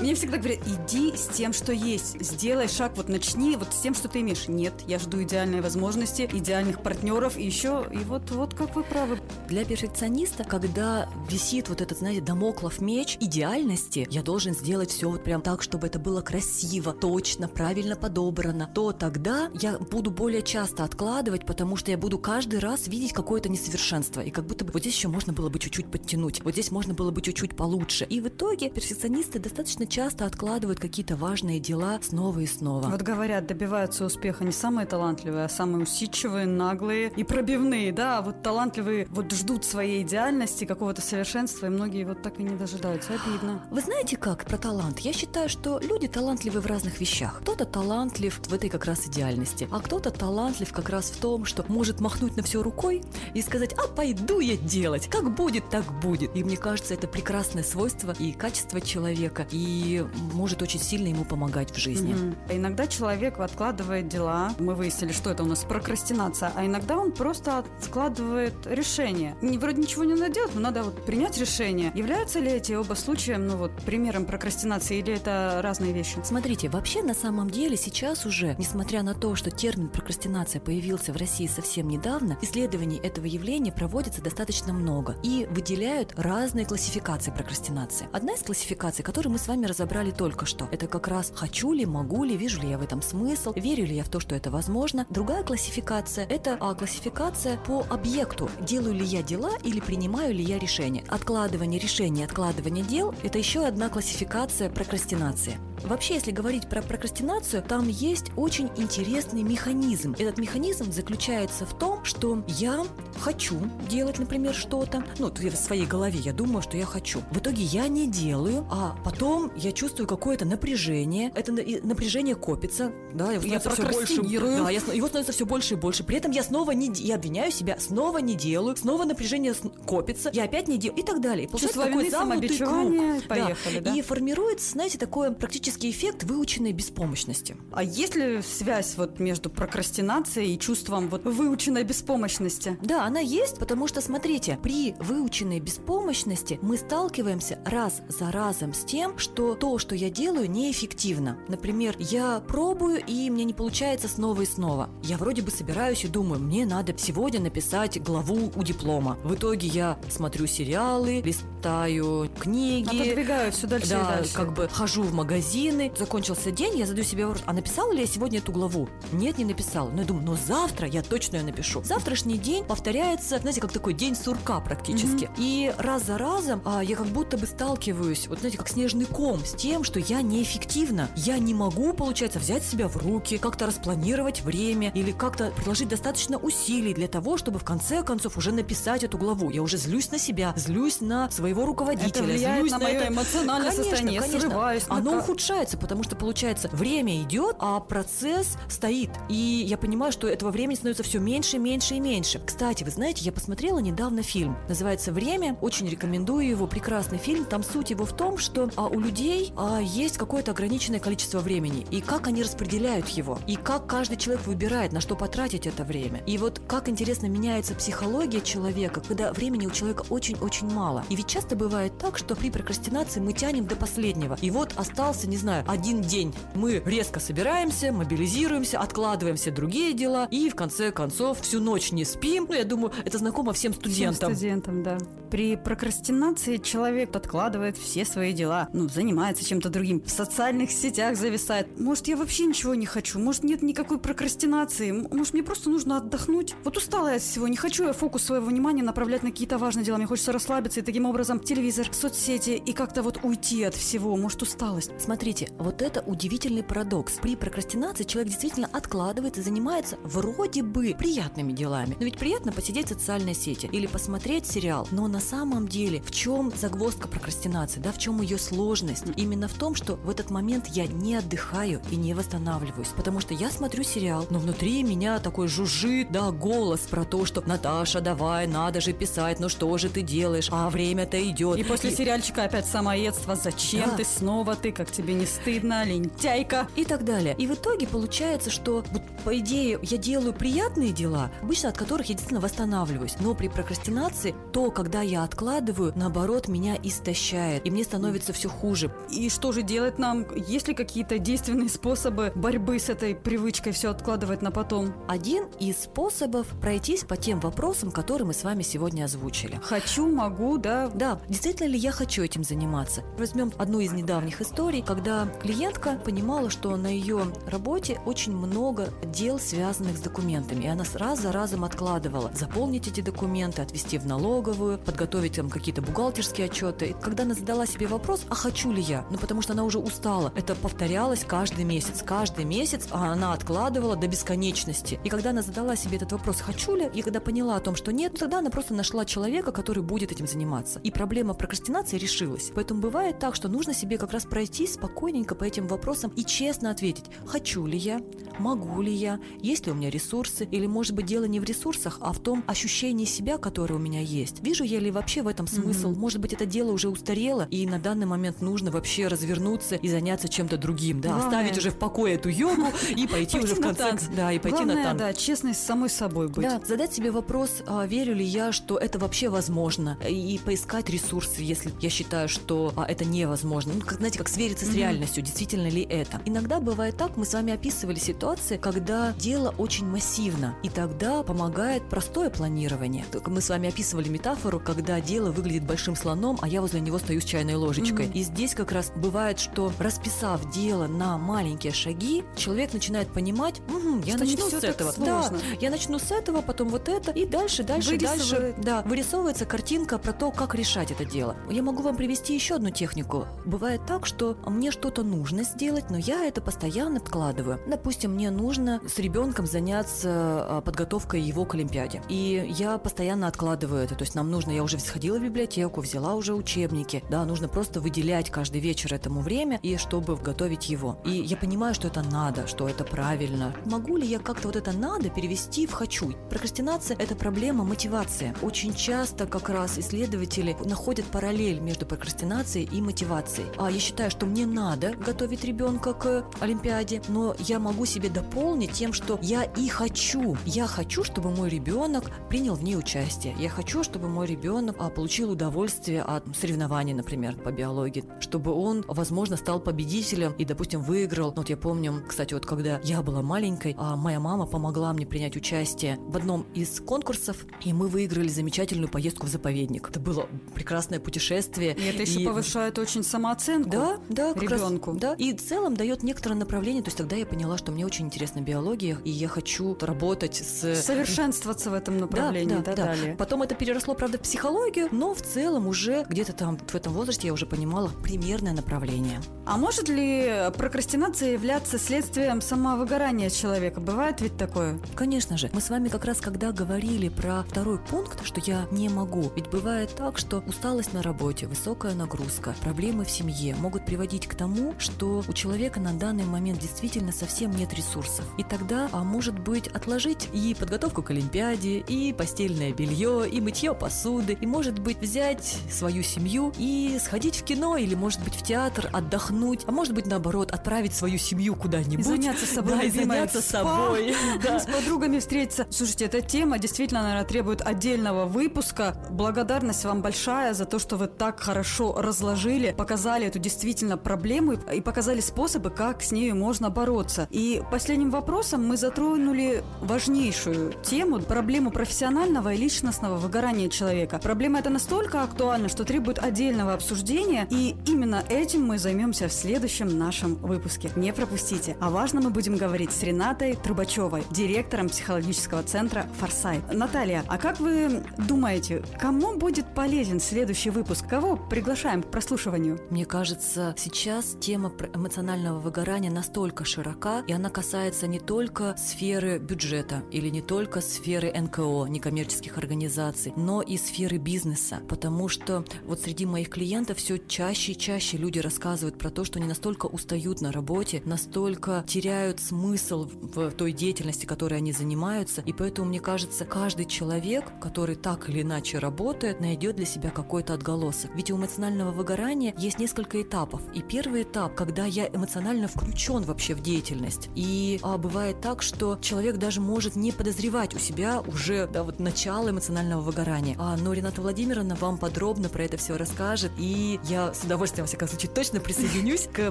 Мне 0.00 0.14
всегда 0.14 0.38
говорят, 0.38 0.49
иди 0.54 1.16
с 1.16 1.28
тем, 1.28 1.52
что 1.52 1.72
есть. 1.72 2.20
Сделай 2.20 2.68
шаг, 2.68 2.92
вот 2.96 3.08
начни 3.08 3.56
вот 3.56 3.72
с 3.72 3.80
тем, 3.80 3.94
что 3.94 4.08
ты 4.08 4.20
имеешь. 4.20 4.48
Нет, 4.48 4.74
я 4.86 4.98
жду 4.98 5.22
идеальной 5.22 5.60
возможности, 5.60 6.28
идеальных 6.32 6.82
партнеров 6.82 7.36
и 7.36 7.44
еще, 7.44 7.86
и 7.92 7.98
вот, 7.98 8.30
вот 8.30 8.54
как 8.54 8.74
вы 8.74 8.82
правы. 8.82 9.18
Для 9.48 9.64
перфекциониста, 9.64 10.44
когда 10.44 11.08
висит 11.28 11.68
вот 11.68 11.80
этот, 11.80 11.98
знаете, 11.98 12.20
домоклов 12.20 12.80
меч 12.80 13.16
идеальности, 13.20 14.06
я 14.10 14.22
должен 14.22 14.54
сделать 14.54 14.90
все 14.90 15.08
вот 15.08 15.24
прям 15.24 15.42
так, 15.42 15.62
чтобы 15.62 15.86
это 15.86 15.98
было 15.98 16.20
красиво, 16.20 16.92
точно, 16.92 17.48
правильно 17.48 17.96
подобрано, 17.96 18.70
то 18.74 18.92
тогда 18.92 19.50
я 19.60 19.78
буду 19.78 20.10
более 20.10 20.42
часто 20.42 20.84
откладывать, 20.84 21.46
потому 21.46 21.76
что 21.76 21.90
я 21.90 21.98
буду 21.98 22.18
каждый 22.18 22.58
раз 22.58 22.88
видеть 22.88 23.12
какое-то 23.12 23.48
несовершенство. 23.48 24.20
И 24.20 24.30
как 24.30 24.46
будто 24.46 24.64
бы 24.64 24.72
вот 24.72 24.82
здесь 24.82 24.94
еще 24.94 25.08
можно 25.08 25.32
было 25.32 25.48
бы 25.48 25.58
чуть-чуть 25.58 25.90
подтянуть, 25.90 26.42
вот 26.42 26.52
здесь 26.52 26.70
можно 26.70 26.94
было 26.94 27.10
бы 27.10 27.22
чуть-чуть 27.22 27.56
получше. 27.56 28.04
И 28.04 28.20
в 28.20 28.28
итоге 28.28 28.70
перфекционисты 28.70 29.38
достаточно 29.38 29.86
часто 29.86 30.26
откладывают 30.26 30.39
какие-то 30.80 31.16
важные 31.16 31.60
дела 31.60 31.98
снова 32.02 32.40
и 32.40 32.46
снова. 32.46 32.88
Вот 32.88 33.02
говорят, 33.02 33.46
добиваются 33.46 33.70
добиваются 33.70 34.04
успеха 34.04 34.44
не 34.44 34.52
самые 34.52 34.86
талантливые, 34.86 35.44
а 35.44 35.48
самые 35.48 35.84
усидчивые, 35.84 36.46
наглые 36.46 37.12
и 37.16 37.24
пробивные, 37.24 37.92
да, 37.92 38.18
а 38.18 38.22
вот 38.22 38.42
талантливые 38.42 39.06
вот 39.10 39.32
ждут 39.32 39.64
своей 39.64 40.02
идеальности, 40.02 40.64
какого-то 40.64 41.00
совершенства, 41.00 41.66
и 41.66 41.68
многие 41.68 42.04
вот 42.04 42.22
так 42.22 42.40
и 42.40 42.42
не 42.42 42.56
дожидаются. 42.56 43.12
Обидно. 43.14 43.62
Вы 43.70 43.80
знаете 43.80 44.16
как 44.16 44.44
про 44.44 44.58
талант? 44.58 45.00
Я 45.00 45.12
считаю, 45.12 45.48
что 45.48 45.78
люди 45.78 46.08
талантливы 46.08 46.60
в 46.60 46.66
разных 46.66 47.00
вещах. 47.00 47.40
Кто-то 47.42 47.64
талантлив 47.64 48.40
в 48.46 48.52
этой 48.52 48.68
как 48.68 48.84
раз 48.84 49.06
идеальности, 49.06 49.68
а 49.70 49.80
кто-то 49.80 50.10
талантлив 50.10 50.72
как 50.72 50.88
раз 50.88 51.10
в 51.10 51.20
том, 51.20 51.44
что 51.44 51.64
может 51.68 52.00
махнуть 52.00 52.36
на 52.36 52.42
все 52.42 52.62
рукой 52.62 53.02
и 53.34 53.42
сказать, 53.42 53.74
а 53.74 53.88
пойду 53.88 54.40
я 54.40 54.56
делать, 54.56 55.08
как 55.08 55.34
будет, 55.34 55.70
так 55.70 55.84
будет. 56.00 56.36
И 56.36 56.44
мне 56.44 56.56
кажется, 56.56 56.94
это 56.94 57.06
прекрасное 57.06 57.62
свойство 57.62 58.14
и 58.18 58.32
качество 58.32 58.80
человека, 58.80 59.46
и 59.50 60.04
может 60.32 60.62
очень 60.62 60.80
сильно 60.80 61.08
ему 61.08 61.24
помогать 61.24 61.70
в 61.70 61.78
жизни. 61.78 62.14
Mm-hmm. 62.14 62.56
Иногда 62.56 62.86
человек 62.86 63.38
откладывает 63.38 63.60
откладывает 63.70 64.08
дела. 64.08 64.54
Мы 64.58 64.74
выяснили, 64.74 65.12
что 65.12 65.30
это 65.30 65.42
у 65.42 65.46
нас 65.46 65.64
прокрастинация. 65.64 66.52
А 66.54 66.64
иногда 66.64 66.98
он 66.98 67.12
просто 67.12 67.58
откладывает 67.58 68.54
решение. 68.66 69.36
Не, 69.42 69.58
вроде 69.58 69.80
ничего 69.80 70.04
не 70.04 70.14
надо 70.14 70.32
делать, 70.32 70.54
но 70.54 70.60
надо 70.60 70.82
вот 70.82 71.04
принять 71.04 71.38
решение. 71.38 71.92
Являются 71.94 72.40
ли 72.40 72.50
эти 72.50 72.72
оба 72.72 72.94
случая, 72.94 73.38
ну 73.38 73.56
вот, 73.56 73.72
примером 73.84 74.24
прокрастинации 74.24 74.98
или 74.98 75.14
это 75.14 75.60
разные 75.62 75.92
вещи? 75.92 76.18
Смотрите, 76.24 76.68
вообще 76.68 77.02
на 77.02 77.14
самом 77.14 77.50
деле 77.50 77.76
сейчас 77.76 78.26
уже, 78.26 78.54
несмотря 78.58 79.02
на 79.02 79.14
то, 79.14 79.34
что 79.34 79.50
термин 79.50 79.88
прокрастинация 79.88 80.60
появился 80.60 81.12
в 81.12 81.16
России 81.16 81.46
совсем 81.46 81.88
недавно, 81.88 82.38
исследований 82.42 83.00
этого 83.02 83.26
явления 83.26 83.72
проводится 83.72 84.22
достаточно 84.22 84.72
много 84.72 85.16
и 85.22 85.46
выделяют 85.50 86.12
разные 86.16 86.66
классификации 86.66 87.30
прокрастинации. 87.30 88.08
Одна 88.12 88.34
из 88.34 88.42
классификаций, 88.42 89.04
которую 89.04 89.32
мы 89.32 89.38
с 89.38 89.48
вами 89.48 89.66
разобрали 89.66 90.10
только 90.20 90.44
что, 90.44 90.68
это 90.70 90.86
как 90.86 91.08
раз 91.08 91.32
хочу 91.34 91.72
ли, 91.72 91.86
могу 91.86 92.24
ли, 92.24 92.36
вижу 92.36 92.60
ли 92.60 92.68
я 92.68 92.76
в 92.76 92.82
этом 92.82 93.00
смысл, 93.00 93.54
верю 93.56 93.86
ли 93.86 93.96
я 93.96 94.04
в 94.04 94.10
то, 94.10 94.20
что 94.20 94.34
это 94.34 94.50
возможно. 94.50 95.06
Другая 95.08 95.42
классификация– 95.42 96.26
это 96.28 96.58
а, 96.60 96.74
классификация 96.74 97.56
по 97.56 97.86
объекту. 97.88 98.50
Делаю 98.60 98.92
ли 98.92 99.04
я 99.06 99.22
дела 99.22 99.52
или 99.64 99.80
принимаю 99.80 100.34
ли 100.34 100.42
я 100.42 100.58
решения. 100.58 101.04
Откладывание 101.08 101.80
решений, 101.80 102.22
откладывание 102.22 102.84
дел– 102.84 103.14
это 103.22 103.38
еще 103.38 103.64
одна 103.64 103.88
классификация 103.88 104.68
прокрастинации. 104.68 105.58
Вообще, 105.84 106.14
если 106.14 106.30
говорить 106.30 106.68
про 106.68 106.82
прокрастинацию, 106.82 107.62
там 107.62 107.88
есть 107.88 108.26
очень 108.36 108.70
интересный 108.76 109.42
механизм. 109.42 110.14
Этот 110.18 110.38
механизм 110.38 110.92
заключается 110.92 111.64
в 111.64 111.76
том, 111.76 112.04
что 112.04 112.42
я 112.46 112.84
хочу 113.18 113.56
делать, 113.88 114.18
например, 114.18 114.54
что-то. 114.54 115.04
Ну, 115.18 115.30
в 115.30 115.56
своей 115.56 115.86
голове 115.86 116.18
я 116.18 116.32
думаю, 116.32 116.62
что 116.62 116.76
я 116.76 116.84
хочу. 116.84 117.22
В 117.30 117.38
итоге 117.38 117.62
я 117.62 117.88
не 117.88 118.06
делаю, 118.06 118.66
а 118.70 118.96
потом 119.04 119.50
я 119.56 119.72
чувствую 119.72 120.06
какое-то 120.06 120.44
напряжение. 120.44 121.32
Это 121.34 121.52
напряжение 121.52 122.34
копится, 122.34 122.92
да, 123.14 123.32
я 123.32 123.40
больше, 123.40 124.22
да, 124.22 124.70
я, 124.70 124.80
его 124.92 125.06
становится 125.06 125.32
все 125.32 125.46
больше 125.46 125.74
и 125.74 125.76
больше. 125.76 126.04
При 126.04 126.16
этом 126.16 126.30
я 126.30 126.42
снова 126.42 126.72
не, 126.72 126.92
я 127.02 127.14
обвиняю 127.16 127.50
себя, 127.50 127.78
снова 127.78 128.18
не 128.18 128.34
делаю, 128.34 128.76
снова 128.76 129.04
напряжение 129.04 129.54
копится, 129.86 130.30
я 130.32 130.44
опять 130.44 130.68
не 130.68 130.78
делаю 130.78 131.00
и 131.00 131.02
так 131.02 131.20
далее. 131.20 131.48
Получается 131.48 131.80
такой 131.80 132.10
замкнутый 132.10 132.58
круг. 132.58 133.26
Поехали, 133.28 133.80
да. 133.80 133.90
да. 133.90 133.96
И 133.96 134.02
формируется, 134.02 134.72
знаете, 134.72 134.98
такое 134.98 135.30
практически 135.30 135.69
эффект 135.78 136.24
выученной 136.24 136.72
беспомощности. 136.72 137.56
А 137.72 137.82
есть 137.82 138.16
ли 138.16 138.42
связь 138.42 138.94
вот 138.96 139.20
между 139.20 139.50
прокрастинацией 139.50 140.54
и 140.54 140.58
чувством 140.58 141.08
вот 141.08 141.24
выученной 141.24 141.84
беспомощности? 141.84 142.78
Да, 142.82 143.04
она 143.04 143.20
есть, 143.20 143.58
потому 143.58 143.86
что, 143.86 144.00
смотрите, 144.00 144.58
при 144.62 144.94
выученной 144.98 145.60
беспомощности 145.60 146.58
мы 146.62 146.76
сталкиваемся 146.76 147.58
раз 147.64 148.02
за 148.08 148.30
разом 148.32 148.74
с 148.74 148.84
тем, 148.84 149.18
что 149.18 149.54
то, 149.54 149.78
что 149.78 149.94
я 149.94 150.10
делаю, 150.10 150.50
неэффективно. 150.50 151.38
Например, 151.48 151.94
я 151.98 152.40
пробую 152.40 153.02
и 153.04 153.30
мне 153.30 153.44
не 153.44 153.54
получается 153.54 154.08
снова 154.08 154.42
и 154.42 154.46
снова. 154.46 154.90
Я 155.02 155.16
вроде 155.16 155.42
бы 155.42 155.50
собираюсь 155.50 156.04
и 156.04 156.08
думаю, 156.08 156.40
мне 156.40 156.66
надо 156.66 156.94
сегодня 156.96 157.40
написать 157.40 158.02
главу 158.02 158.50
у 158.54 158.62
диплома. 158.62 159.18
В 159.24 159.34
итоге 159.34 159.68
я 159.68 159.98
смотрю 160.08 160.46
сериалы, 160.46 161.20
листаю 161.20 162.30
книги. 162.38 163.02
Отодвигаю 163.02 163.52
все 163.52 163.66
дальше 163.66 163.90
да, 163.90 164.00
и 164.00 164.16
дальше. 164.16 164.34
как 164.34 164.54
бы 164.54 164.68
хожу 164.68 165.02
в 165.02 165.14
магазины. 165.60 165.92
Закончился 165.96 166.50
день, 166.50 166.78
я 166.78 166.86
задаю 166.86 167.04
себе 167.04 167.26
вопрос, 167.26 167.42
а 167.46 167.52
написал 167.52 167.92
ли 167.92 168.00
я 168.00 168.06
сегодня 168.06 168.38
эту 168.38 168.52
главу? 168.52 168.88
Нет, 169.12 169.38
не 169.38 169.44
написал. 169.44 169.88
Но 169.88 170.00
я 170.00 170.06
думаю, 170.06 170.24
но 170.24 170.36
завтра 170.36 170.88
я 170.88 171.02
точно 171.02 171.36
ее 171.36 171.42
напишу. 171.42 171.82
Завтрашний 171.84 172.38
день 172.38 172.64
повторяется, 172.64 173.38
знаете, 173.38 173.60
как 173.60 173.72
такой 173.72 173.94
день 173.94 174.14
сурка 174.14 174.60
практически. 174.60 175.24
Mm-hmm. 175.24 175.34
И 175.38 175.72
раз 175.78 176.04
за 176.04 176.18
разом 176.18 176.62
а, 176.64 176.82
я 176.82 176.96
как 176.96 177.06
будто 177.06 177.36
бы 177.36 177.46
сталкиваюсь, 177.46 178.28
вот 178.28 178.40
знаете, 178.40 178.58
как 178.58 178.68
снежный 178.68 179.06
ком, 179.06 179.44
с 179.44 179.52
тем, 179.52 179.84
что 179.84 179.98
я 179.98 180.22
неэффективна. 180.22 181.08
Я 181.16 181.38
не 181.38 181.54
могу, 181.54 181.92
получается, 181.92 182.38
взять 182.38 182.64
себя 182.64 182.88
в 182.88 182.96
руки, 182.96 183.38
как-то 183.38 183.66
распланировать 183.66 184.42
время 184.42 184.90
или 184.94 185.12
как-то 185.12 185.50
приложить 185.50 185.88
достаточно 185.88 186.38
усилий 186.38 186.94
для 186.94 187.08
того, 187.08 187.36
чтобы 187.36 187.58
в 187.58 187.64
конце 187.64 188.02
концов 188.02 188.36
уже 188.36 188.52
написать 188.52 189.04
эту 189.04 189.18
главу. 189.18 189.50
Я 189.50 189.62
уже 189.62 189.76
злюсь 189.76 190.10
на 190.10 190.18
себя, 190.18 190.52
злюсь 190.56 191.00
на 191.00 191.30
своего 191.30 191.66
руководителя, 191.66 192.10
это 192.10 192.22
влияет 192.22 192.60
злюсь 192.60 192.72
на, 192.72 192.78
на 192.78 192.84
мое 192.84 192.94
это. 192.94 193.08
эмоциональное 193.08 193.70
конечно, 193.70 193.90
состояние. 193.90 194.20
Конечно. 194.20 194.40
Срываюсь. 194.40 194.82
Оно 194.88 195.18
ухудшает 195.18 195.49
завершается, 195.50 195.76
потому 195.76 196.02
что, 196.02 196.16
получается, 196.16 196.68
время 196.72 197.20
идет, 197.22 197.56
а 197.58 197.80
процесс 197.80 198.56
стоит. 198.68 199.10
И 199.28 199.64
я 199.66 199.76
понимаю, 199.76 200.12
что 200.12 200.28
этого 200.28 200.50
времени 200.50 200.76
становится 200.76 201.02
все 201.02 201.18
меньше, 201.18 201.58
меньше 201.58 201.94
и 201.94 202.00
меньше. 202.00 202.40
Кстати, 202.44 202.84
вы 202.84 202.90
знаете, 202.90 203.24
я 203.24 203.32
посмотрела 203.32 203.78
недавно 203.80 204.22
фильм. 204.22 204.56
Называется 204.68 205.12
«Время». 205.12 205.56
Очень 205.60 205.88
рекомендую 205.88 206.48
его. 206.48 206.66
Прекрасный 206.66 207.18
фильм. 207.18 207.44
Там 207.44 207.62
суть 207.62 207.90
его 207.90 208.04
в 208.04 208.16
том, 208.16 208.38
что 208.38 208.70
а, 208.76 208.86
у 208.86 209.00
людей 209.00 209.52
а, 209.56 209.80
есть 209.80 210.18
какое-то 210.18 210.52
ограниченное 210.52 211.00
количество 211.00 211.40
времени. 211.40 211.86
И 211.90 212.00
как 212.00 212.28
они 212.28 212.42
распределяют 212.42 213.08
его. 213.08 213.38
И 213.46 213.56
как 213.56 213.86
каждый 213.86 214.16
человек 214.16 214.46
выбирает, 214.46 214.92
на 214.92 215.00
что 215.00 215.16
потратить 215.16 215.66
это 215.66 215.84
время. 215.84 216.22
И 216.26 216.38
вот 216.38 216.60
как 216.68 216.88
интересно 216.88 217.26
меняется 217.26 217.74
психология 217.74 218.40
человека, 218.40 219.00
когда 219.00 219.32
времени 219.32 219.66
у 219.66 219.70
человека 219.70 220.04
очень-очень 220.10 220.70
мало. 220.72 221.04
И 221.08 221.16
ведь 221.16 221.26
часто 221.26 221.56
бывает 221.56 221.98
так, 221.98 222.18
что 222.18 222.36
при 222.36 222.50
прокрастинации 222.50 223.20
мы 223.20 223.32
тянем 223.32 223.66
до 223.66 223.74
последнего. 223.76 224.38
И 224.40 224.50
вот 224.50 224.74
остался, 224.76 225.28
не 225.28 225.36
знаю, 225.40 225.64
один 225.66 226.02
день. 226.02 226.34
Мы 226.54 226.82
резко 226.84 227.20
собираемся, 227.20 227.92
мобилизируемся, 227.92 228.78
откладываем 228.78 229.36
все 229.36 229.50
другие 229.50 229.92
дела 229.92 230.28
и 230.30 230.48
в 230.48 230.54
конце 230.54 230.92
концов 230.92 231.40
всю 231.40 231.60
ночь 231.60 231.92
не 231.92 232.04
спим. 232.04 232.46
Ну, 232.48 232.54
я 232.54 232.64
думаю, 232.64 232.92
это 233.04 233.18
знакомо 233.18 233.52
всем 233.52 233.72
студентам. 233.72 234.34
Всем 234.34 234.36
студентам, 234.36 234.82
да. 234.82 234.98
При 235.30 235.56
прокрастинации 235.56 236.56
человек 236.56 237.14
откладывает 237.14 237.76
все 237.76 238.04
свои 238.04 238.32
дела, 238.32 238.68
ну, 238.72 238.88
занимается 238.88 239.44
чем-то 239.44 239.68
другим, 239.68 240.02
в 240.02 240.10
социальных 240.10 240.70
сетях 240.70 241.16
зависает. 241.16 241.78
Может, 241.78 242.08
я 242.08 242.16
вообще 242.16 242.46
ничего 242.46 242.74
не 242.74 242.86
хочу, 242.86 243.18
может, 243.18 243.44
нет 243.44 243.62
никакой 243.62 243.98
прокрастинации, 243.98 244.90
может, 244.90 245.32
мне 245.32 245.42
просто 245.42 245.70
нужно 245.70 245.98
отдохнуть. 245.98 246.54
Вот 246.64 246.76
устала 246.76 247.08
я 247.08 247.16
от 247.16 247.22
всего, 247.22 247.48
не 247.48 247.56
хочу 247.56 247.86
я 247.86 247.92
фокус 247.92 248.24
своего 248.24 248.46
внимания 248.46 248.82
направлять 248.82 249.22
на 249.22 249.30
какие-то 249.30 249.58
важные 249.58 249.84
дела, 249.84 249.98
мне 249.98 250.06
хочется 250.06 250.32
расслабиться 250.32 250.80
и 250.80 250.82
таким 250.82 251.06
образом 251.06 251.40
телевизор, 251.40 251.88
соцсети 251.92 252.50
и 252.50 252.72
как-то 252.72 253.02
вот 253.02 253.20
уйти 253.22 253.62
от 253.62 253.74
всего, 253.74 254.16
может, 254.16 254.42
усталость. 254.42 254.90
Смотрите, 255.30 255.52
вот 255.58 255.80
это 255.80 256.00
удивительный 256.00 256.64
парадокс. 256.64 257.18
При 257.22 257.36
прокрастинации 257.36 258.02
человек 258.02 258.32
действительно 258.32 258.68
откладывает 258.72 259.38
и 259.38 259.42
занимается 259.42 259.96
вроде 260.02 260.64
бы 260.64 260.92
приятными 260.98 261.52
делами. 261.52 261.96
Но 262.00 262.04
ведь 262.04 262.18
приятно 262.18 262.50
посидеть 262.50 262.86
в 262.86 262.88
социальной 262.88 263.34
сети 263.34 263.68
или 263.70 263.86
посмотреть 263.86 264.46
сериал. 264.46 264.88
Но 264.90 265.06
на 265.06 265.20
самом 265.20 265.68
деле 265.68 266.02
в 266.02 266.10
чем 266.10 266.52
загвоздка 266.56 267.06
прокрастинации, 267.06 267.78
да, 267.78 267.92
в 267.92 267.98
чем 267.98 268.20
ее 268.22 268.38
сложность? 268.38 269.04
Именно 269.16 269.46
в 269.46 269.54
том, 269.54 269.76
что 269.76 269.94
в 269.94 270.10
этот 270.10 270.30
момент 270.30 270.66
я 270.66 270.88
не 270.88 271.14
отдыхаю 271.14 271.80
и 271.92 271.96
не 271.96 272.12
восстанавливаюсь. 272.12 272.88
Потому 272.88 273.20
что 273.20 273.32
я 273.32 273.50
смотрю 273.50 273.84
сериал, 273.84 274.26
но 274.30 274.40
внутри 274.40 274.82
меня 274.82 275.20
такой 275.20 275.46
жужжит, 275.46 276.10
да, 276.10 276.32
голос 276.32 276.80
про 276.80 277.04
то, 277.04 277.24
что 277.24 277.40
Наташа, 277.46 278.00
давай, 278.00 278.48
надо 278.48 278.80
же 278.80 278.92
писать, 278.92 279.38
ну 279.38 279.48
что 279.48 279.78
же 279.78 279.90
ты 279.90 280.02
делаешь, 280.02 280.48
а 280.50 280.68
время-то 280.70 281.22
идет. 281.22 281.56
И 281.56 281.62
после 281.62 281.92
сериальчика 281.92 282.42
опять 282.42 282.66
самоедство, 282.66 283.36
зачем 283.36 283.90
Да. 283.90 283.96
ты 283.98 284.04
снова 284.04 284.56
ты, 284.56 284.72
как 284.72 284.90
тебе 284.90 285.19
не 285.20 285.26
стыдно, 285.26 285.84
лентяйка. 285.84 286.66
и 286.76 286.84
так 286.84 287.04
далее. 287.04 287.34
И 287.38 287.46
в 287.46 287.52
итоге 287.52 287.86
получается, 287.86 288.50
что 288.50 288.82
вот, 288.90 289.02
по 289.24 289.38
идее 289.38 289.78
я 289.82 289.98
делаю 289.98 290.32
приятные 290.32 290.92
дела, 290.92 291.30
обычно 291.42 291.68
от 291.68 291.76
которых 291.76 292.06
я 292.06 292.14
действительно 292.14 292.40
восстанавливаюсь. 292.40 293.16
Но 293.20 293.34
при 293.34 293.48
прокрастинации 293.48 294.34
то, 294.52 294.70
когда 294.70 295.02
я 295.02 295.22
откладываю, 295.22 295.92
наоборот, 295.94 296.48
меня 296.48 296.76
истощает. 296.82 297.66
И 297.66 297.70
мне 297.70 297.84
становится 297.84 298.32
все 298.32 298.48
хуже. 298.48 298.90
И 299.10 299.28
что 299.28 299.52
же 299.52 299.62
делать 299.62 299.98
нам? 299.98 300.26
Есть 300.34 300.68
ли 300.68 300.74
какие-то 300.74 301.18
действенные 301.18 301.68
способы 301.68 302.32
борьбы 302.34 302.78
с 302.78 302.88
этой 302.88 303.14
привычкой 303.14 303.72
все 303.72 303.90
откладывать 303.90 304.40
на 304.40 304.50
потом? 304.50 304.94
Один 305.06 305.44
из 305.58 305.82
способов 305.82 306.46
пройтись 306.60 307.04
по 307.04 307.18
тем 307.18 307.40
вопросам, 307.40 307.90
которые 307.90 308.26
мы 308.26 308.32
с 308.32 308.42
вами 308.42 308.62
сегодня 308.62 309.04
озвучили. 309.04 309.60
Хочу, 309.62 310.10
могу, 310.10 310.56
да. 310.56 310.90
Да, 310.94 311.20
действительно 311.28 311.68
ли 311.68 311.78
я 311.78 311.92
хочу 311.92 312.22
этим 312.22 312.42
заниматься? 312.42 313.02
Возьмем 313.18 313.52
одну 313.58 313.80
из 313.80 313.92
недавних 313.92 314.40
историй, 314.40 314.82
когда 314.82 315.09
клиентка 315.40 315.98
понимала, 316.04 316.50
что 316.50 316.76
на 316.76 316.88
ее 316.88 317.26
работе 317.46 318.00
очень 318.06 318.36
много 318.36 318.90
дел, 319.04 319.38
связанных 319.38 319.96
с 319.96 320.00
документами, 320.00 320.64
и 320.64 320.68
она 320.68 320.84
раз 320.94 321.20
за 321.20 321.32
разом 321.32 321.64
откладывала 321.64 322.30
заполнить 322.34 322.88
эти 322.88 323.00
документы, 323.00 323.62
отвести 323.62 323.98
в 323.98 324.06
налоговую, 324.06 324.78
подготовить 324.78 325.36
там 325.36 325.50
какие-то 325.50 325.82
бухгалтерские 325.82 326.46
отчеты. 326.46 326.86
И 326.86 326.92
когда 326.92 327.22
она 327.22 327.34
задала 327.34 327.66
себе 327.66 327.86
вопрос, 327.86 328.24
а 328.28 328.34
хочу 328.34 328.72
ли 328.72 328.82
я? 328.82 329.04
Ну, 329.10 329.18
потому 329.18 329.42
что 329.42 329.52
она 329.52 329.64
уже 329.64 329.78
устала. 329.78 330.32
Это 330.36 330.54
повторялось 330.54 331.24
каждый 331.24 331.64
месяц. 331.64 332.02
Каждый 332.04 332.44
месяц 332.44 332.88
а 332.90 333.12
она 333.12 333.32
откладывала 333.32 333.96
до 333.96 334.08
бесконечности. 334.08 335.00
И 335.04 335.08
когда 335.08 335.30
она 335.30 335.42
задала 335.42 335.76
себе 335.76 335.96
этот 335.96 336.12
вопрос, 336.12 336.40
хочу 336.40 336.74
ли, 336.74 336.90
и 336.92 337.02
когда 337.02 337.20
поняла 337.20 337.56
о 337.56 337.60
том, 337.60 337.76
что 337.76 337.92
нет, 337.92 338.18
тогда 338.18 338.38
она 338.38 338.50
просто 338.50 338.74
нашла 338.74 339.04
человека, 339.04 339.52
который 339.52 339.82
будет 339.82 340.12
этим 340.12 340.26
заниматься. 340.26 340.80
И 340.80 340.90
проблема 340.90 341.34
прокрастинации 341.34 341.98
решилась. 341.98 342.50
Поэтому 342.54 342.80
бывает 342.80 343.18
так, 343.18 343.34
что 343.34 343.48
нужно 343.48 343.74
себе 343.74 343.98
как 343.98 344.12
раз 344.12 344.24
пройти 344.24 344.66
спокойненько 344.90 345.34
по 345.34 345.44
этим 345.44 345.66
вопросам 345.68 346.12
и 346.16 346.24
честно 346.24 346.70
ответить, 346.70 347.04
хочу 347.24 347.64
ли 347.64 347.78
я, 347.78 348.00
могу 348.38 348.82
ли 348.82 348.92
я, 348.92 349.20
есть 349.40 349.66
ли 349.66 349.72
у 349.72 349.74
меня 349.74 349.88
ресурсы, 349.88 350.48
или 350.50 350.66
может 350.66 350.94
быть 350.94 351.06
дело 351.06 351.24
не 351.24 351.38
в 351.38 351.44
ресурсах, 351.44 351.98
а 352.00 352.12
в 352.12 352.18
том 352.18 352.42
ощущении 352.46 353.04
себя, 353.04 353.38
которое 353.38 353.74
у 353.74 353.78
меня 353.78 354.00
есть. 354.00 354.42
Вижу 354.42 354.64
я 354.64 354.80
ли 354.80 354.90
вообще 354.90 355.22
в 355.22 355.28
этом 355.28 355.46
смысл? 355.46 355.90
Может 355.90 356.20
быть 356.20 356.32
это 356.32 356.44
дело 356.44 356.72
уже 356.72 356.88
устарело, 356.88 357.46
и 357.50 357.66
на 357.66 357.78
данный 357.78 358.06
момент 358.06 358.40
нужно 358.40 358.70
вообще 358.70 359.06
развернуться 359.06 359.76
и 359.76 359.88
заняться 359.88 360.28
чем-то 360.28 360.56
другим, 360.56 361.00
да, 361.00 361.10
Главное- 361.10 361.26
оставить 361.28 361.58
уже 361.58 361.70
в 361.70 361.78
покое 361.78 362.14
эту 362.14 362.28
йогу 362.28 362.66
и 362.88 363.06
пойти 363.06 363.38
уже 363.38 363.54
в 363.54 363.60
конце, 363.60 363.96
да, 364.16 364.32
и 364.32 364.38
пойти 364.38 364.64
на 364.64 364.74
танцы. 364.74 364.98
да, 364.98 365.12
честность 365.14 365.60
с 365.60 365.64
самой 365.64 365.88
собой 365.90 366.28
быть. 366.28 366.42
Да, 366.42 366.60
задать 366.66 366.92
себе 366.92 367.10
вопрос, 367.12 367.62
а, 367.66 367.86
верю 367.86 368.14
ли 368.14 368.24
я, 368.24 368.50
что 368.52 368.76
это 368.76 368.98
вообще 368.98 369.28
возможно, 369.28 369.96
и 370.08 370.40
поискать 370.44 370.90
ресурсы, 370.90 371.42
если 371.42 371.72
я 371.80 371.90
считаю, 371.90 372.28
что 372.28 372.72
а, 372.76 372.84
это 372.86 373.04
невозможно. 373.04 373.72
Ну, 373.74 373.80
как, 373.80 373.98
знаете, 373.98 374.18
как 374.18 374.28
свериться 374.28 374.64
с. 374.66 374.79
Реальностью, 374.80 375.22
действительно 375.22 375.68
ли 375.68 375.82
это. 375.82 376.20
Иногда 376.24 376.60
бывает 376.60 376.96
так, 376.96 377.16
мы 377.16 377.24
с 377.24 377.34
вами 377.34 377.52
описывали 377.52 377.98
ситуации, 377.98 378.56
когда 378.56 379.12
дело 379.18 379.54
очень 379.58 379.86
массивно, 379.86 380.56
и 380.62 380.68
тогда 380.68 381.22
помогает 381.22 381.88
простое 381.88 382.30
планирование. 382.30 383.04
Только 383.12 383.30
мы 383.30 383.40
с 383.40 383.48
вами 383.48 383.68
описывали 383.68 384.08
метафору, 384.08 384.60
когда 384.60 385.00
дело 385.00 385.30
выглядит 385.30 385.64
большим 385.64 385.96
слоном, 385.96 386.38
а 386.42 386.48
я 386.48 386.60
возле 386.60 386.80
него 386.80 386.98
стою 386.98 387.20
с 387.20 387.24
чайной 387.24 387.54
ложечкой. 387.54 388.06
Мгм. 388.06 388.14
И 388.14 388.22
здесь 388.22 388.54
как 388.54 388.72
раз 388.72 388.92
бывает, 388.96 389.38
что 389.38 389.72
расписав 389.78 390.50
дело 390.50 390.86
на 390.86 391.18
маленькие 391.18 391.72
шаги, 391.72 392.24
человек 392.36 392.72
начинает 392.72 393.08
понимать, 393.08 393.60
«Мгм, 393.68 394.02
я 394.02 394.14
Что 394.16 394.24
начну 394.24 394.50
с 394.50 394.64
этого. 394.64 394.94
Да, 394.98 395.32
я 395.60 395.70
начну 395.70 395.98
с 395.98 396.10
этого, 396.10 396.42
потом 396.42 396.68
вот 396.68 396.88
это, 396.88 397.10
и 397.10 397.26
дальше, 397.26 397.62
дальше, 397.62 397.98
дальше. 397.98 398.54
Да, 398.58 398.82
вырисовывается 398.82 399.44
картинка 399.44 399.98
про 399.98 400.12
то, 400.12 400.30
как 400.30 400.54
решать 400.54 400.90
это 400.90 401.04
дело. 401.04 401.36
Я 401.50 401.62
могу 401.62 401.82
вам 401.82 401.96
привести 401.96 402.34
еще 402.34 402.56
одну 402.56 402.70
технику. 402.70 403.26
Бывает 403.44 403.80
так, 403.86 404.06
что 404.06 404.36
мне 404.46 404.69
что-то 404.70 405.02
нужно 405.02 405.44
сделать, 405.44 405.90
но 405.90 405.98
я 405.98 406.24
это 406.24 406.40
постоянно 406.40 406.98
откладываю. 406.98 407.60
Допустим, 407.66 408.14
мне 408.14 408.30
нужно 408.30 408.80
с 408.86 408.98
ребенком 408.98 409.46
заняться 409.46 410.08
а, 410.08 410.60
подготовкой 410.60 411.20
его 411.20 411.44
к 411.44 411.54
Олимпиаде. 411.54 412.02
И 412.08 412.46
я 412.56 412.78
постоянно 412.78 413.26
откладываю 413.26 413.82
это. 413.82 413.94
То 413.94 414.02
есть 414.02 414.14
нам 414.14 414.30
нужно, 414.30 414.52
я 414.52 414.62
уже 414.62 414.78
сходила 414.78 415.18
в 415.18 415.22
библиотеку, 415.22 415.80
взяла 415.80 416.14
уже 416.14 416.34
учебники. 416.34 417.02
Да, 417.10 417.24
нужно 417.24 417.48
просто 417.48 417.80
выделять 417.80 418.30
каждый 418.30 418.60
вечер 418.60 418.94
этому 418.94 419.20
время, 419.20 419.58
и 419.62 419.76
чтобы 419.76 420.16
готовить 420.16 420.68
его. 420.68 420.98
И 421.04 421.10
я 421.10 421.36
понимаю, 421.36 421.74
что 421.74 421.88
это 421.88 422.02
надо, 422.02 422.46
что 422.46 422.68
это 422.68 422.84
правильно. 422.84 423.54
Могу 423.64 423.96
ли 423.96 424.06
я 424.06 424.18
как-то 424.18 424.48
вот 424.48 424.56
это 424.56 424.72
надо 424.72 425.10
перевести 425.10 425.66
в 425.66 425.72
хочу? 425.72 426.12
Прокрастинация– 426.28 426.96
это 426.98 427.14
проблема 427.14 427.64
мотивации. 427.64 428.34
Очень 428.42 428.74
часто 428.74 429.26
как 429.26 429.48
раз 429.48 429.78
исследователи 429.78 430.56
находят 430.64 431.06
параллель 431.06 431.60
между 431.60 431.86
прокрастинацией 431.86 432.68
и 432.70 432.80
мотивацией. 432.80 433.48
А 433.58 433.70
я 433.70 433.80
считаю, 433.80 434.10
что 434.10 434.26
мне 434.26 434.46
надо 434.46 434.59
готовить 434.60 435.44
ребенка 435.44 435.94
к 435.94 436.24
Олимпиаде, 436.40 437.02
но 437.08 437.34
я 437.38 437.58
могу 437.58 437.86
себе 437.86 438.08
дополнить 438.08 438.72
тем, 438.72 438.92
что 438.92 439.18
я 439.22 439.44
и 439.44 439.68
хочу. 439.68 440.36
Я 440.44 440.66
хочу, 440.66 441.02
чтобы 441.04 441.30
мой 441.30 441.48
ребенок 441.48 442.04
принял 442.28 442.54
в 442.54 442.62
ней 442.62 442.76
участие. 442.76 443.34
Я 443.38 443.48
хочу, 443.48 443.82
чтобы 443.82 444.08
мой 444.08 444.26
ребенок 444.26 444.76
а, 444.78 444.90
получил 444.90 445.30
удовольствие 445.30 446.02
от 446.02 446.24
соревнований, 446.36 446.92
например, 446.92 447.36
по 447.36 447.50
биологии. 447.50 448.04
Чтобы 448.20 448.52
он, 448.52 448.84
возможно, 448.86 449.36
стал 449.36 449.60
победителем 449.60 450.32
и, 450.38 450.44
допустим, 450.44 450.82
выиграл. 450.82 451.32
Вот 451.36 451.48
я 451.48 451.56
помню, 451.56 452.02
кстати, 452.06 452.34
вот 452.34 452.44
когда 452.46 452.80
я 452.84 453.02
была 453.02 453.22
маленькой, 453.22 453.74
а 453.78 453.96
моя 453.96 454.20
мама 454.20 454.46
помогла 454.46 454.92
мне 454.92 455.06
принять 455.06 455.36
участие 455.36 455.98
в 456.06 456.16
одном 456.16 456.42
из 456.54 456.80
конкурсов, 456.80 457.46
и 457.64 457.72
мы 457.72 457.88
выиграли 457.88 458.28
замечательную 458.28 458.88
поездку 458.90 459.26
в 459.26 459.30
заповедник. 459.30 459.88
Это 459.88 460.00
было 460.00 460.26
прекрасное 460.54 461.00
путешествие. 461.00 461.74
И 461.74 461.82
это 461.86 462.02
еще 462.02 462.20
И- 462.20 462.26
повышает 462.26 462.78
очень 462.78 463.02
самооценку. 463.02 463.70
да, 463.70 463.98
да, 464.08 464.34
как 464.34 464.49
раз, 464.50 464.60
ребенку. 464.60 464.92
да. 464.94 465.14
И 465.14 465.32
в 465.34 465.40
целом 465.40 465.76
дает 465.76 466.02
некоторое 466.02 466.34
направление. 466.34 466.82
То 466.82 466.88
есть 466.88 466.98
тогда 466.98 467.16
я 467.16 467.24
поняла, 467.24 467.56
что 467.56 467.72
мне 467.72 467.86
очень 467.86 468.00
очень 468.00 468.06
интересна 468.06 468.40
биология, 468.40 468.98
и 469.04 469.10
я 469.10 469.28
хочу 469.28 469.76
работать 469.80 470.36
с... 470.36 470.74
Совершенствоваться 470.82 471.70
в 471.70 471.74
этом 471.74 471.98
направлении, 471.98 472.56
да, 472.56 472.62
да, 472.62 472.74
да, 472.74 472.84
далее. 472.86 473.14
Потом 473.16 473.42
это 473.42 473.54
переросло, 473.54 473.94
правда, 473.94 474.16
в 474.16 474.22
психологию, 474.22 474.88
но 474.90 475.12
в 475.14 475.20
целом 475.20 475.66
уже 475.66 476.06
где-то 476.08 476.32
там 476.32 476.56
в 476.56 476.74
этом 476.74 476.94
возрасте 476.94 477.26
я 477.26 477.34
уже 477.34 477.44
понимала 477.44 477.90
примерное 478.02 478.54
направление. 478.54 479.20
А 479.44 479.58
может 479.58 479.88
ли 479.88 480.32
прокрастинация 480.56 481.32
являться 481.32 481.78
следствием 481.78 482.40
самовыгорания 482.40 483.28
человека? 483.28 483.80
Бывает 483.80 484.20
ведь 484.20 484.36
такое? 484.38 484.78
Конечно 484.94 485.36
же. 485.36 485.50
Мы 485.52 485.60
с 485.60 485.68
вами 485.68 485.88
как 485.88 486.04
раз 486.04 486.20
когда 486.20 486.52
говорили 486.52 487.08
про 487.08 487.42
второй 487.42 487.78
пункт, 487.78 488.24
что 488.24 488.40
я 488.40 488.66
не 488.70 488.88
могу. 488.88 489.30
Ведь 489.36 489.50
бывает 489.50 489.94
так, 489.94 490.16
что 490.16 490.42
усталость 490.46 490.94
на 490.94 491.02
работе, 491.02 491.46
высокая 491.46 491.94
нагрузка, 491.94 492.54
проблемы 492.62 493.04
в 493.04 493.10
семье 493.10 493.54
могут 493.56 493.84
приводить 493.84 494.26
к 494.26 494.34
тому, 494.40 494.72
что 494.78 495.22
у 495.28 495.32
человека 495.34 495.80
на 495.80 495.92
данный 495.92 496.24
момент 496.24 496.60
действительно 496.60 497.12
совсем 497.12 497.50
нет 497.50 497.74
ресурсов. 497.74 498.24
И 498.38 498.42
тогда, 498.42 498.88
а 498.90 499.04
может 499.04 499.38
быть, 499.38 499.68
отложить 499.68 500.30
и 500.32 500.56
подготовку 500.58 501.02
к 501.02 501.10
Олимпиаде, 501.10 501.80
и 501.80 502.14
постельное 502.14 502.72
белье, 502.72 503.28
и 503.28 503.38
мытье 503.42 503.74
посуды, 503.74 504.38
и 504.40 504.46
может 504.46 504.78
быть 504.78 504.96
взять 504.96 505.58
свою 505.70 506.02
семью 506.02 506.54
и 506.56 506.98
сходить 507.04 507.36
в 507.36 507.44
кино 507.44 507.76
или 507.76 507.94
может 507.94 508.24
быть 508.24 508.34
в 508.34 508.42
театр, 508.42 508.88
отдохнуть, 508.94 509.64
а 509.66 509.72
может 509.72 509.92
быть 509.92 510.06
наоборот 510.06 510.52
отправить 510.52 510.94
свою 510.94 511.18
семью 511.18 511.54
куда-нибудь. 511.54 512.06
И 512.06 512.08
заняться 512.08 512.46
собой, 512.46 512.78
да, 512.78 512.82
и 512.84 512.90
заняться 512.90 513.42
собой. 513.42 514.14
Да. 514.42 514.58
С 514.58 514.64
подругами 514.64 515.18
встретиться. 515.18 515.66
Слушайте, 515.70 516.06
эта 516.06 516.22
тема 516.22 516.58
действительно, 516.58 517.02
наверное, 517.02 517.26
требует 517.26 517.60
отдельного 517.60 518.24
выпуска. 518.24 518.96
Благодарность 519.10 519.84
вам 519.84 520.00
большая 520.00 520.54
за 520.54 520.64
то, 520.64 520.78
что 520.78 520.96
вы 520.96 521.08
так 521.08 521.40
хорошо 521.40 522.00
разложили, 522.00 522.72
показали 522.72 523.26
эту 523.26 523.38
действительно 523.38 523.98
проблему 523.98 524.29
и 524.72 524.80
показали 524.80 525.20
способы, 525.20 525.70
как 525.70 526.02
с 526.02 526.12
ней 526.12 526.32
можно 526.32 526.70
бороться. 526.70 527.26
И 527.30 527.62
последним 527.70 528.10
вопросом 528.10 528.66
мы 528.66 528.76
затронули 528.76 529.62
важнейшую 529.80 530.72
тему, 530.82 531.20
проблему 531.20 531.70
профессионального 531.70 532.52
и 532.52 532.56
личностного 532.56 533.16
выгорания 533.16 533.68
человека. 533.68 534.18
Проблема 534.18 534.60
эта 534.60 534.70
настолько 534.70 535.22
актуальна, 535.22 535.68
что 535.68 535.84
требует 535.84 536.18
отдельного 536.18 536.74
обсуждения, 536.74 537.46
и 537.50 537.76
именно 537.86 538.22
этим 538.28 538.64
мы 538.64 538.78
займемся 538.78 539.28
в 539.28 539.32
следующем 539.32 539.98
нашем 539.98 540.36
выпуске. 540.36 540.90
Не 540.96 541.12
пропустите. 541.12 541.76
О 541.80 541.90
важном 541.90 542.24
мы 542.24 542.30
будем 542.30 542.56
говорить 542.56 542.92
с 542.92 543.02
Ренатой 543.02 543.56
Трубачевой, 543.56 544.22
директором 544.30 544.88
психологического 544.88 545.62
центра 545.62 546.06
«Форсайт». 546.18 546.72
Наталья, 546.72 547.24
а 547.26 547.38
как 547.38 547.58
вы 547.60 548.02
думаете, 548.18 548.82
кому 548.98 549.36
будет 549.36 549.66
полезен 549.74 550.20
следующий 550.20 550.70
выпуск? 550.70 551.06
Кого 551.08 551.36
приглашаем 551.36 552.02
к 552.02 552.10
прослушиванию? 552.10 552.78
Мне 552.90 553.04
кажется, 553.04 553.74
сейчас 553.78 554.19
тема 554.40 554.72
эмоционального 554.94 555.58
выгорания 555.60 556.10
настолько 556.10 556.64
широка, 556.64 557.24
и 557.26 557.32
она 557.32 557.50
касается 557.50 558.06
не 558.06 558.18
только 558.18 558.74
сферы 558.76 559.38
бюджета 559.38 560.02
или 560.10 560.28
не 560.28 560.42
только 560.42 560.80
сферы 560.80 561.32
НКО, 561.32 561.86
некоммерческих 561.88 562.58
организаций, 562.58 563.32
но 563.36 563.62
и 563.62 563.76
сферы 563.76 564.18
бизнеса, 564.18 564.80
потому 564.88 565.28
что 565.28 565.64
вот 565.84 566.00
среди 566.00 566.26
моих 566.26 566.50
клиентов 566.50 566.98
все 566.98 567.18
чаще 567.18 567.72
и 567.72 567.78
чаще 567.78 568.16
люди 568.16 568.38
рассказывают 568.38 568.98
про 568.98 569.10
то, 569.10 569.24
что 569.24 569.38
они 569.38 569.46
настолько 569.46 569.86
устают 569.86 570.40
на 570.40 570.52
работе, 570.52 571.02
настолько 571.04 571.84
теряют 571.86 572.40
смысл 572.40 573.08
в 573.20 573.50
той 573.52 573.72
деятельности, 573.72 574.26
которой 574.26 574.56
они 574.56 574.72
занимаются, 574.72 575.42
и 575.42 575.52
поэтому, 575.52 575.88
мне 575.88 576.00
кажется, 576.00 576.44
каждый 576.44 576.86
человек, 576.86 577.44
который 577.60 577.96
так 577.96 578.28
или 578.28 578.42
иначе 578.42 578.78
работает, 578.78 579.40
найдет 579.40 579.76
для 579.76 579.86
себя 579.86 580.10
какой-то 580.10 580.54
отголосок. 580.54 581.10
Ведь 581.14 581.30
у 581.30 581.36
эмоционального 581.36 581.92
выгорания 581.92 582.54
есть 582.58 582.78
несколько 582.78 583.22
этапов. 583.22 583.62
И 583.74 583.82
первый 583.82 583.99
этап, 584.00 584.54
когда 584.54 584.84
я 584.86 585.06
эмоционально 585.06 585.68
включен 585.68 586.22
вообще 586.22 586.54
в 586.54 586.62
деятельность. 586.62 587.28
И 587.34 587.78
а, 587.82 587.98
бывает 587.98 588.40
так, 588.40 588.62
что 588.62 588.98
человек 589.00 589.36
даже 589.36 589.60
может 589.60 589.94
не 589.96 590.12
подозревать 590.12 590.74
у 590.74 590.78
себя 590.78 591.20
уже 591.20 591.66
да, 591.66 591.82
вот 591.82 592.00
начало 592.00 592.50
эмоционального 592.50 593.00
выгорания. 593.02 593.56
А, 593.58 593.76
но 593.76 593.92
Рената 593.92 594.20
Владимировна 594.20 594.74
вам 594.74 594.98
подробно 594.98 595.48
про 595.48 595.64
это 595.64 595.76
все 595.76 595.96
расскажет. 595.96 596.50
И 596.58 596.98
я 597.04 597.34
с 597.34 597.44
удовольствием, 597.44 597.84
во 597.84 597.88
всяком 597.88 598.08
случае, 598.08 598.30
точно 598.32 598.60
присоединюсь 598.60 599.28
к 599.32 599.50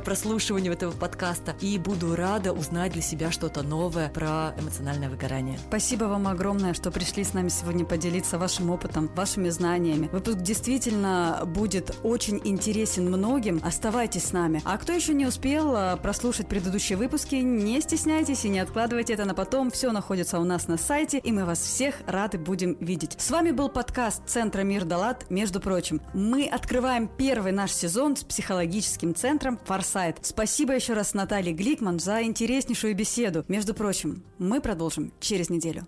прослушиванию 0.02 0.74
этого 0.74 0.92
подкаста 0.92 1.56
и 1.62 1.78
буду 1.78 2.16
рада 2.16 2.52
узнать 2.52 2.94
для 2.94 3.02
себя 3.02 3.32
что-то 3.32 3.62
новое 3.64 4.10
про 4.10 4.54
эмоциональное 4.60 5.10
выгорание. 5.10 5.60
Спасибо 5.68 6.06
вам 6.06 6.28
огромное, 6.28 6.74
что 6.74 6.92
пришли 6.92 7.24
с 7.24 7.34
нами 7.34 7.50
сегодня 7.50 7.86
поделиться 7.86 8.38
вашим 8.38 8.70
опытом, 8.72 9.10
вашими 9.16 9.50
знаниями. 9.50 10.10
Выпуск 10.12 10.40
действительно 10.40 11.44
будет 11.46 11.96
очень 12.04 12.42
интересен 12.44 13.10
многим. 13.10 13.62
Оставайтесь 13.64 14.26
с 14.26 14.32
нами. 14.32 14.39
А 14.66 14.78
кто 14.78 14.94
еще 14.94 15.14
не 15.14 15.26
успел 15.26 15.76
а, 15.76 15.98
прослушать 15.98 16.48
предыдущие 16.48 16.98
выпуски, 16.98 17.36
не 17.36 17.82
стесняйтесь 17.82 18.46
и 18.46 18.50
не 18.50 18.60
откладывайте 18.60 19.14
это 19.14 19.26
на 19.26 19.34
потом. 19.34 19.70
Все 19.72 19.92
находится 19.92 20.40
у 20.40 20.44
нас 20.44 20.68
на 20.68 20.78
сайте, 20.78 21.20
и 21.20 21.32
мы 21.32 21.46
вас 21.46 21.60
всех 21.60 21.96
рады 22.08 22.38
будем 22.38 22.78
видеть. 22.80 23.16
С 23.20 23.32
вами 23.32 23.52
был 23.52 23.70
подкаст 23.70 24.24
Центра 24.28 24.62
Мир 24.62 24.86
Далат, 24.86 25.30
между 25.30 25.60
прочим. 25.60 26.02
Мы 26.14 26.46
открываем 26.48 27.08
первый 27.08 27.52
наш 27.52 27.72
сезон 27.72 28.16
с 28.16 28.24
психологическим 28.24 29.14
центром 29.14 29.60
Форсайт. 29.66 30.18
Спасибо 30.22 30.74
еще 30.74 30.94
раз 30.94 31.14
Наталье 31.14 31.54
Гликман 31.54 32.00
за 32.00 32.24
интереснейшую 32.24 32.96
беседу. 32.96 33.44
Между 33.48 33.74
прочим, 33.74 34.24
мы 34.38 34.62
продолжим 34.62 35.14
через 35.20 35.50
неделю. 35.50 35.86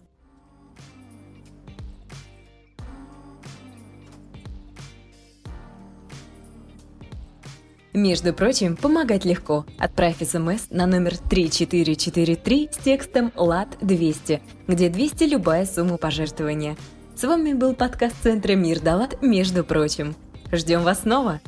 Между 7.93 8.34
прочим, 8.34 8.77
помогать 8.77 9.25
легко. 9.25 9.65
Отправь 9.77 10.17
смс 10.19 10.69
на 10.69 10.86
номер 10.86 11.17
3443 11.17 12.69
с 12.71 12.77
текстом 12.77 13.34
«ЛАД200», 13.36 14.39
где 14.67 14.89
200 14.89 15.23
любая 15.25 15.65
сумма 15.65 15.97
пожертвования. 15.97 16.77
С 17.17 17.23
вами 17.23 17.51
был 17.51 17.73
подкаст 17.73 18.15
Центра 18.23 18.54
Мир 18.54 18.80
Далат 18.80 19.21
«Между 19.21 19.65
прочим». 19.65 20.15
Ждем 20.54 20.84
вас 20.84 21.01
снова! 21.01 21.41